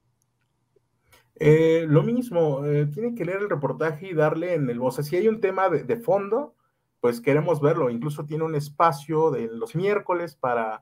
Eh, 1.36 1.86
lo 1.88 2.02
mismo, 2.02 2.62
tiene 2.92 3.14
que 3.14 3.24
leer 3.24 3.38
el 3.42 3.50
reportaje 3.50 4.08
y 4.08 4.14
darle 4.14 4.54
en 4.54 4.68
el 4.68 4.80
voz. 4.80 4.96
Si 4.96 5.14
hay 5.14 5.28
un 5.28 5.40
tema 5.40 5.68
de, 5.68 5.84
de, 5.84 5.96
fondo, 5.96 6.56
pues 7.00 7.20
queremos 7.20 7.60
verlo. 7.60 7.90
Incluso 7.90 8.24
tiene 8.24 8.44
un 8.44 8.56
espacio 8.56 9.30
de 9.30 9.48
los 9.52 9.76
miércoles 9.76 10.34
para 10.34 10.80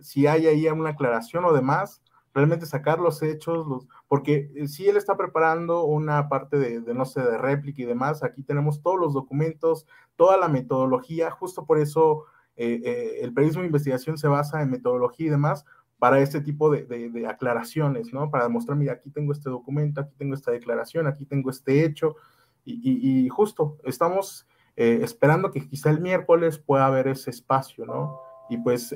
si 0.00 0.26
hay 0.26 0.46
ahí 0.46 0.66
una 0.68 0.90
aclaración 0.90 1.44
o 1.44 1.52
demás, 1.52 2.02
realmente 2.32 2.66
sacar 2.66 3.00
los 3.00 3.22
hechos, 3.22 3.66
los, 3.66 3.86
porque 4.08 4.50
eh, 4.54 4.68
si 4.68 4.88
él 4.88 4.96
está 4.96 5.16
preparando 5.16 5.84
una 5.84 6.28
parte 6.28 6.58
de, 6.58 6.94
no 6.94 7.04
sé, 7.04 7.20
de 7.20 7.38
réplica 7.38 7.82
y 7.82 7.86
demás, 7.86 8.22
aquí 8.22 8.42
tenemos 8.42 8.82
todos 8.82 8.98
los 8.98 9.12
documentos, 9.12 9.86
toda 10.16 10.36
la 10.36 10.48
metodología, 10.48 11.30
justo 11.30 11.66
por 11.66 11.78
eso 11.78 12.24
eh, 12.56 12.80
eh, 12.84 13.18
el 13.22 13.32
periodismo 13.32 13.62
de 13.62 13.68
investigación 13.68 14.18
se 14.18 14.28
basa 14.28 14.62
en 14.62 14.70
metodología 14.70 15.26
y 15.26 15.30
demás 15.30 15.64
para 15.98 16.20
este 16.20 16.40
tipo 16.40 16.70
de, 16.70 17.26
aclaraciones, 17.28 18.12
¿no? 18.12 18.30
Para 18.30 18.44
demostrar, 18.44 18.78
mira, 18.78 18.94
aquí 18.94 19.10
tengo 19.10 19.32
este 19.32 19.50
documento, 19.50 20.00
aquí 20.00 20.14
tengo 20.16 20.34
esta 20.34 20.50
declaración, 20.50 21.06
aquí 21.06 21.26
tengo 21.26 21.50
este 21.50 21.84
hecho, 21.84 22.16
y, 22.64 23.28
justo 23.28 23.78
estamos 23.84 24.46
esperando 24.76 25.50
que 25.50 25.66
quizá 25.66 25.90
el 25.90 26.00
miércoles 26.00 26.58
pueda 26.58 26.86
haber 26.86 27.08
ese 27.08 27.28
espacio, 27.28 27.84
¿no? 27.84 28.18
Y 28.48 28.56
pues 28.56 28.94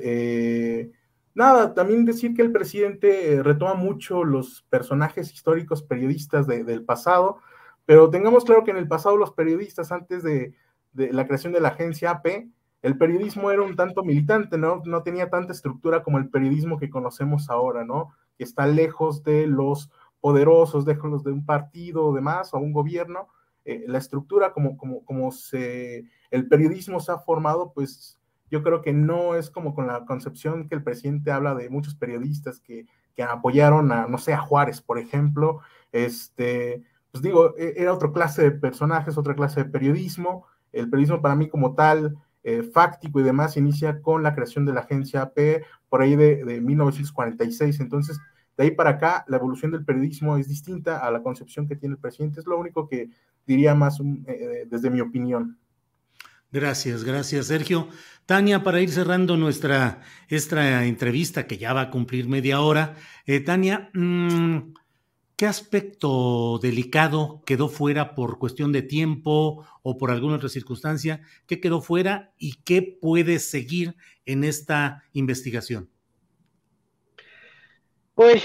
nada, 1.35 1.73
también 1.73 2.05
decir 2.05 2.33
que 2.33 2.41
el 2.41 2.51
presidente 2.51 3.33
eh, 3.33 3.43
retoma 3.43 3.75
mucho 3.75 4.23
los 4.23 4.65
personajes 4.69 5.31
históricos 5.31 5.83
periodistas 5.83 6.47
del 6.47 6.83
pasado, 6.83 7.39
pero 7.85 8.09
tengamos 8.09 8.45
claro 8.45 8.63
que 8.63 8.71
en 8.71 8.77
el 8.77 8.87
pasado 8.87 9.17
los 9.17 9.31
periodistas, 9.31 9.91
antes 9.91 10.23
de, 10.23 10.55
la 10.93 11.27
creación 11.27 11.53
de 11.53 11.59
la 11.59 11.69
agencia 11.69 12.09
AP, 12.09 12.47
el 12.81 12.97
periodismo 12.97 13.51
era 13.51 13.61
un 13.61 13.75
tanto 13.75 14.03
militante, 14.03 14.57
¿no? 14.57 14.81
No 14.85 15.03
tenía 15.03 15.29
tanta 15.29 15.51
estructura 15.51 16.03
como 16.03 16.17
el 16.17 16.29
periodismo 16.29 16.79
que 16.79 16.89
conocemos 16.89 17.49
ahora, 17.49 17.83
¿no? 17.83 18.13
Que 18.37 18.43
está 18.43 18.65
lejos 18.65 19.23
de 19.23 19.47
los 19.47 19.91
poderosos, 20.21 20.85
lejos 20.85 21.23
de 21.23 21.31
un 21.31 21.45
partido 21.45 22.05
o 22.05 22.13
demás, 22.13 22.53
o 22.53 22.57
un 22.57 22.73
gobierno. 22.73 23.27
Eh, 23.65 23.85
la 23.87 23.97
estructura 23.97 24.53
como, 24.53 24.77
como, 24.77 25.03
como 25.03 25.31
se, 25.31 26.05
el 26.31 26.47
periodismo 26.47 26.99
se 26.99 27.11
ha 27.11 27.17
formado, 27.17 27.73
pues 27.73 28.19
yo 28.49 28.63
creo 28.63 28.81
que 28.81 28.93
no 28.93 29.35
es 29.35 29.49
como 29.49 29.73
con 29.73 29.87
la 29.87 30.05
concepción 30.05 30.67
que 30.67 30.75
el 30.75 30.83
presidente 30.83 31.31
habla 31.31 31.55
de 31.55 31.69
muchos 31.69 31.95
periodistas 31.95 32.59
que, 32.59 32.85
apoyaron 33.17 33.93
a, 33.93 34.07
no 34.07 34.17
sé, 34.17 34.33
a 34.33 34.39
Juárez, 34.39 34.81
por 34.81 34.99
ejemplo, 34.99 35.61
este, 35.93 36.83
pues 37.11 37.23
digo, 37.23 37.55
e, 37.57 37.75
era 37.77 37.93
otra 37.93 38.11
clase 38.11 38.41
de 38.41 38.51
personajes, 38.51 39.17
otra 39.17 39.35
clase 39.35 39.63
de 39.63 39.69
periodismo. 39.69 40.45
El 40.73 40.89
periodismo 40.89 41.21
para 41.21 41.33
mí 41.33 41.47
como 41.47 41.75
tal, 41.75 42.17
eh, 42.43 42.61
fáctico 42.61 43.21
y 43.21 43.23
demás, 43.23 43.55
inicia 43.55 44.01
con 44.01 44.21
la 44.21 44.35
creación 44.35 44.65
de 44.65 44.73
la 44.73 44.81
agencia 44.81 45.21
AP 45.21 45.63
por 45.87 46.01
ahí 46.01 46.17
de, 46.17 46.59
1946. 46.59 47.79
Entonces, 47.79 48.19
de 48.57 48.65
ahí 48.65 48.71
para 48.71 48.91
acá, 48.91 49.23
la 49.29 49.37
evolución 49.37 49.71
del 49.71 49.85
periodismo 49.85 50.35
es 50.35 50.49
distinta 50.49 50.97
a 50.97 51.09
la 51.09 51.23
concepción 51.23 51.69
que 51.69 51.77
tiene 51.77 51.95
el 51.95 52.01
presidente. 52.01 52.41
Es 52.41 52.45
lo 52.45 52.59
único 52.59 52.89
que 52.89 53.09
diría 53.47 53.75
más 53.75 54.01
eh, 54.27 54.67
desde 54.69 54.89
mi 54.89 54.99
opinión. 54.99 55.57
Gracias, 56.55 57.03
gracias, 57.03 57.47
Sergio. 57.47 57.89
Tania, 58.25 58.63
para 58.63 58.79
ir 58.79 58.89
cerrando 58.89 59.35
nuestra 59.35 60.01
esta 60.29 60.85
entrevista, 60.85 61.47
que 61.47 61.57
ya 61.57 61.73
va 61.73 61.81
a 61.81 61.89
cumplir 61.89 62.29
media 62.29 62.61
hora, 62.61 62.95
eh, 63.25 63.41
Tania, 63.41 63.89
mm, 63.93 64.73
¿qué 65.35 65.47
aspecto 65.47 66.57
delicado 66.63 67.43
quedó 67.45 67.67
fuera 67.67 68.15
por 68.15 68.39
cuestión 68.39 68.71
de 68.71 68.83
tiempo 68.83 69.67
o 69.83 69.97
por 69.97 70.11
alguna 70.11 70.37
otra 70.37 70.47
circunstancia? 70.47 71.23
¿Qué 71.45 71.59
quedó 71.59 71.81
fuera 71.81 72.31
y 72.37 72.53
qué 72.63 72.81
puede 73.01 73.39
seguir 73.39 73.97
en 74.25 74.45
esta 74.45 75.03
investigación? 75.11 75.89
Pues 78.13 78.43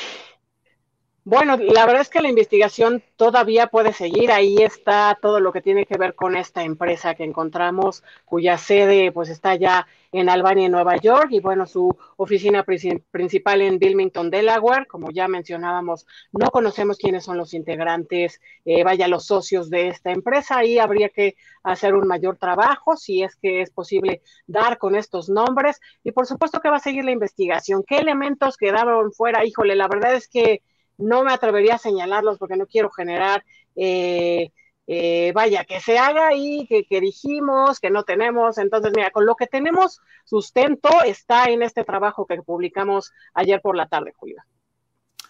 bueno, 1.30 1.56
la 1.58 1.86
verdad 1.86 2.02
es 2.02 2.08
que 2.08 2.20
la 2.20 2.28
investigación 2.28 3.04
todavía 3.14 3.68
puede 3.68 3.92
seguir. 3.92 4.32
Ahí 4.32 4.56
está 4.56 5.16
todo 5.22 5.38
lo 5.38 5.52
que 5.52 5.62
tiene 5.62 5.86
que 5.86 5.96
ver 5.96 6.16
con 6.16 6.34
esta 6.34 6.64
empresa 6.64 7.14
que 7.14 7.22
encontramos, 7.22 8.02
cuya 8.24 8.58
sede 8.58 9.12
pues 9.12 9.28
está 9.28 9.54
ya 9.54 9.86
en 10.10 10.28
Albany, 10.28 10.64
en 10.64 10.72
Nueva 10.72 10.96
York, 10.96 11.28
y 11.30 11.38
bueno, 11.38 11.68
su 11.68 11.96
oficina 12.16 12.64
principal 12.64 13.62
en 13.62 13.78
Wilmington, 13.80 14.28
Delaware. 14.28 14.88
Como 14.88 15.12
ya 15.12 15.28
mencionábamos, 15.28 16.04
no 16.32 16.50
conocemos 16.50 16.98
quiénes 16.98 17.22
son 17.22 17.36
los 17.36 17.54
integrantes, 17.54 18.40
eh, 18.64 18.82
vaya, 18.82 19.06
los 19.06 19.24
socios 19.26 19.70
de 19.70 19.86
esta 19.86 20.10
empresa. 20.10 20.58
Ahí 20.58 20.80
habría 20.80 21.10
que 21.10 21.36
hacer 21.62 21.94
un 21.94 22.08
mayor 22.08 22.38
trabajo, 22.38 22.96
si 22.96 23.22
es 23.22 23.36
que 23.36 23.60
es 23.60 23.70
posible 23.70 24.20
dar 24.48 24.78
con 24.78 24.96
estos 24.96 25.28
nombres. 25.28 25.80
Y 26.02 26.10
por 26.10 26.26
supuesto 26.26 26.58
que 26.58 26.70
va 26.70 26.78
a 26.78 26.80
seguir 26.80 27.04
la 27.04 27.12
investigación. 27.12 27.84
¿Qué 27.86 27.98
elementos 27.98 28.56
quedaron 28.56 29.12
fuera? 29.12 29.44
Híjole, 29.44 29.76
la 29.76 29.86
verdad 29.86 30.14
es 30.14 30.26
que 30.26 30.62
no 31.00 31.24
me 31.24 31.32
atrevería 31.32 31.74
a 31.74 31.78
señalarlos 31.78 32.38
porque 32.38 32.56
no 32.56 32.66
quiero 32.66 32.90
generar, 32.90 33.44
eh, 33.76 34.50
eh, 34.86 35.32
vaya, 35.34 35.64
que 35.64 35.80
se 35.80 35.98
haga 35.98 36.28
ahí, 36.28 36.66
que, 36.66 37.00
dijimos, 37.00 37.78
que 37.78 37.90
no 37.90 38.04
tenemos. 38.04 38.58
Entonces, 38.58 38.92
mira, 38.94 39.10
con 39.10 39.24
lo 39.24 39.36
que 39.36 39.46
tenemos 39.46 40.00
sustento 40.24 40.88
está 41.04 41.44
en 41.44 41.62
este 41.62 41.84
trabajo 41.84 42.26
que 42.26 42.42
publicamos 42.42 43.12
ayer 43.34 43.60
por 43.60 43.76
la 43.76 43.86
tarde, 43.86 44.12
Julio. 44.16 44.42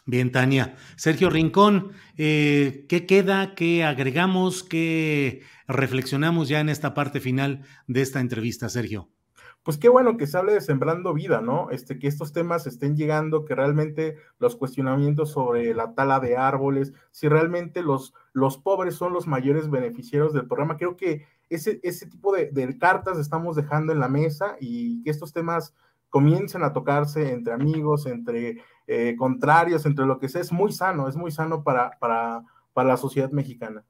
Bien, 0.07 0.33
Tania. 0.33 0.77
Sergio 0.97 1.29
Rincón, 1.29 1.93
eh, 2.17 2.87
¿qué 2.89 3.07
queda? 3.07 3.55
¿Qué 3.55 3.85
agregamos? 3.85 4.65
¿Qué 4.65 5.43
reflexionamos 5.69 6.49
ya 6.49 6.61
en 6.61 6.71
esta 6.71 6.95
parte 6.95 7.21
final 7.21 7.65
de 7.87 8.01
esta 8.01 8.21
entrevista, 8.21 8.69
Sergio? 8.69 9.11
Pues 9.71 9.79
qué 9.79 9.89
bueno 9.89 10.17
que 10.17 10.27
se 10.27 10.37
hable 10.37 10.53
de 10.53 10.61
sembrando 10.61 11.15
vida, 11.15 11.41
¿no? 11.41 11.71
Este, 11.71 12.01
que 12.01 12.09
estos 12.09 12.33
temas 12.33 12.67
estén 12.67 12.97
llegando, 12.97 13.45
que 13.45 13.55
realmente 13.55 14.17
los 14.41 14.57
cuestionamientos 14.57 15.31
sobre 15.31 15.73
la 15.75 15.95
tala 15.95 16.19
de 16.19 16.37
árboles, 16.37 16.93
si 17.13 17.29
realmente 17.29 17.81
los, 17.81 18.13
los 18.33 18.59
pobres 18.59 18.97
son 18.97 19.13
los 19.13 19.29
mayores 19.29 19.71
beneficiarios 19.71 20.33
del 20.33 20.49
programa, 20.49 20.77
creo 20.77 20.97
que 20.97 21.25
ese, 21.51 21.79
ese 21.85 22.07
tipo 22.09 22.35
de, 22.35 22.79
cartas 22.81 23.17
estamos 23.17 23.55
dejando 23.55 23.93
en 23.93 24.01
la 24.01 24.09
mesa 24.09 24.57
y 24.59 25.05
que 25.05 25.11
estos 25.11 25.33
temas 25.33 25.73
comiencen 26.09 26.65
a 26.65 26.73
tocarse 26.73 27.31
entre 27.31 27.53
amigos, 27.53 28.07
entre 28.07 28.65
eh, 28.89 29.15
contrarios, 29.17 29.87
entre 29.87 30.05
lo 30.05 30.19
que 30.19 30.29
sea, 30.29 30.41
es 30.41 30.51
muy 30.51 30.73
sano, 30.73 31.07
es 31.07 31.15
muy 31.15 31.31
sano 31.31 31.63
para, 31.63 31.97
para, 32.01 32.43
para 32.73 32.89
la 32.89 32.97
sociedad 32.97 33.31
mexicana. 33.31 33.85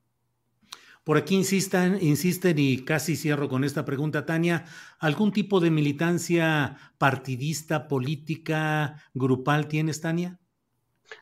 Por 1.05 1.17
aquí 1.19 1.35
insistan, 1.37 1.99
insisten 2.01 2.59
y 2.59 2.85
casi 2.85 3.17
cierro 3.17 3.49
con 3.49 3.65
esta 3.65 3.85
pregunta, 3.85 4.27
Tania, 4.27 4.65
¿algún 4.99 5.33
tipo 5.33 5.61
de 5.61 5.71
militancia 5.71 6.77
partidista, 6.99 7.89
política, 7.89 9.03
grupal 9.15 9.67
tienes, 9.69 10.01
Tania? 10.01 10.39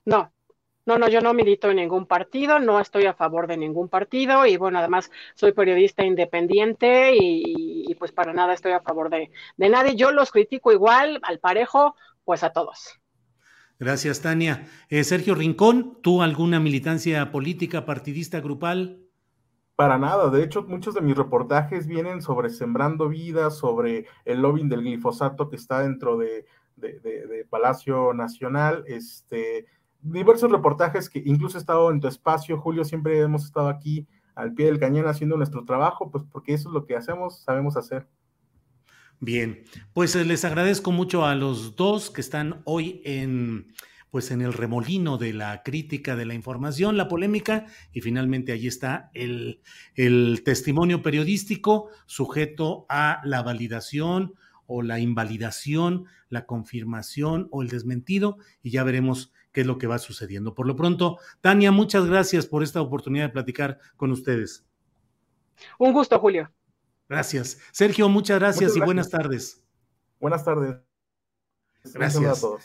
No, 0.04 0.32
No, 0.86 0.98
no, 0.98 1.08
yo 1.08 1.22
no 1.22 1.34
milito 1.34 1.70
en 1.70 1.76
ningún 1.78 2.06
partido, 2.06 2.58
no 2.60 2.80
estoy 2.80 3.06
a 3.06 3.14
favor 3.14 3.46
de 3.48 3.56
ningún 3.58 3.88
partido 3.90 4.46
y 4.46 4.58
bueno, 4.58 4.80
además 4.80 5.12
soy 5.36 5.52
periodista 5.52 6.04
independiente 6.04 7.12
y, 7.16 7.94
pues 8.00 8.12
para 8.12 8.34
nada 8.34 8.54
estoy 8.54 8.72
a 8.72 8.80
favor 8.82 9.10
de, 9.10 9.30
de 9.58 9.70
nadie. 9.70 9.96
Yo 9.96 10.12
los 10.12 10.32
critico 10.32 10.72
igual, 10.72 11.20
al 11.24 11.40
parejo, 11.40 11.96
pues 12.24 12.44
a 12.44 12.52
todos. 12.52 13.00
Gracias, 13.78 14.20
Tania. 14.22 14.68
Eh, 14.88 15.04
Sergio 15.04 15.34
Rincón, 15.34 15.98
¿tú 16.02 16.22
alguna 16.22 16.60
militancia 16.60 17.30
política, 17.32 17.84
partidista, 17.86 18.40
grupal? 18.40 19.07
Para 19.78 19.96
nada, 19.96 20.28
de 20.28 20.42
hecho 20.42 20.64
muchos 20.64 20.92
de 20.94 21.00
mis 21.00 21.16
reportajes 21.16 21.86
vienen 21.86 22.20
sobre 22.20 22.50
Sembrando 22.50 23.08
Vida, 23.08 23.48
sobre 23.50 24.06
el 24.24 24.42
lobbying 24.42 24.68
del 24.68 24.80
glifosato 24.80 25.48
que 25.48 25.54
está 25.54 25.82
dentro 25.82 26.18
de, 26.18 26.46
de 26.74 27.46
Palacio 27.48 28.12
Nacional, 28.12 28.82
este, 28.88 29.66
diversos 30.00 30.50
reportajes 30.50 31.08
que 31.08 31.22
incluso 31.24 31.58
he 31.58 31.60
estado 31.60 31.92
en 31.92 32.00
tu 32.00 32.08
espacio, 32.08 32.58
Julio, 32.58 32.84
siempre 32.84 33.20
hemos 33.20 33.44
estado 33.44 33.68
aquí 33.68 34.08
al 34.34 34.52
pie 34.52 34.66
del 34.66 34.80
cañón 34.80 35.06
haciendo 35.06 35.36
nuestro 35.36 35.64
trabajo, 35.64 36.10
pues 36.10 36.24
porque 36.28 36.54
eso 36.54 36.70
es 36.70 36.74
lo 36.74 36.84
que 36.84 36.96
hacemos, 36.96 37.42
sabemos 37.44 37.76
hacer. 37.76 38.08
Bien, 39.20 39.62
pues 39.92 40.16
eh, 40.16 40.24
les 40.24 40.44
agradezco 40.44 40.90
mucho 40.90 41.24
a 41.24 41.36
los 41.36 41.76
dos 41.76 42.10
que 42.10 42.20
están 42.20 42.62
hoy 42.64 43.00
en 43.04 43.72
pues 44.10 44.30
en 44.30 44.40
el 44.40 44.52
remolino 44.52 45.18
de 45.18 45.32
la 45.32 45.62
crítica 45.62 46.16
de 46.16 46.26
la 46.26 46.34
información, 46.34 46.96
la 46.96 47.08
polémica, 47.08 47.66
y 47.92 48.00
finalmente 48.00 48.52
ahí 48.52 48.66
está 48.66 49.10
el, 49.14 49.60
el 49.94 50.42
testimonio 50.44 51.02
periodístico 51.02 51.90
sujeto 52.06 52.86
a 52.88 53.20
la 53.24 53.42
validación 53.42 54.34
o 54.66 54.82
la 54.82 54.98
invalidación, 54.98 56.06
la 56.28 56.46
confirmación 56.46 57.48
o 57.50 57.62
el 57.62 57.68
desmentido, 57.68 58.38
y 58.62 58.70
ya 58.70 58.84
veremos 58.84 59.32
qué 59.52 59.62
es 59.62 59.66
lo 59.66 59.78
que 59.78 59.86
va 59.86 59.98
sucediendo. 59.98 60.54
Por 60.54 60.66
lo 60.66 60.76
pronto, 60.76 61.18
Tania, 61.40 61.72
muchas 61.72 62.06
gracias 62.06 62.46
por 62.46 62.62
esta 62.62 62.80
oportunidad 62.80 63.26
de 63.26 63.32
platicar 63.32 63.78
con 63.96 64.10
ustedes. 64.12 64.66
Un 65.78 65.92
gusto, 65.92 66.18
Julio. 66.18 66.50
Gracias. 67.08 67.58
Sergio, 67.72 68.08
muchas 68.08 68.38
gracias, 68.38 68.76
y 68.76 68.80
buenas 68.80 69.10
tardes. 69.10 69.64
Buenas 70.20 70.44
tardes. 70.44 70.76
Gracias 71.94 72.24
a 72.24 72.40
todos. 72.40 72.64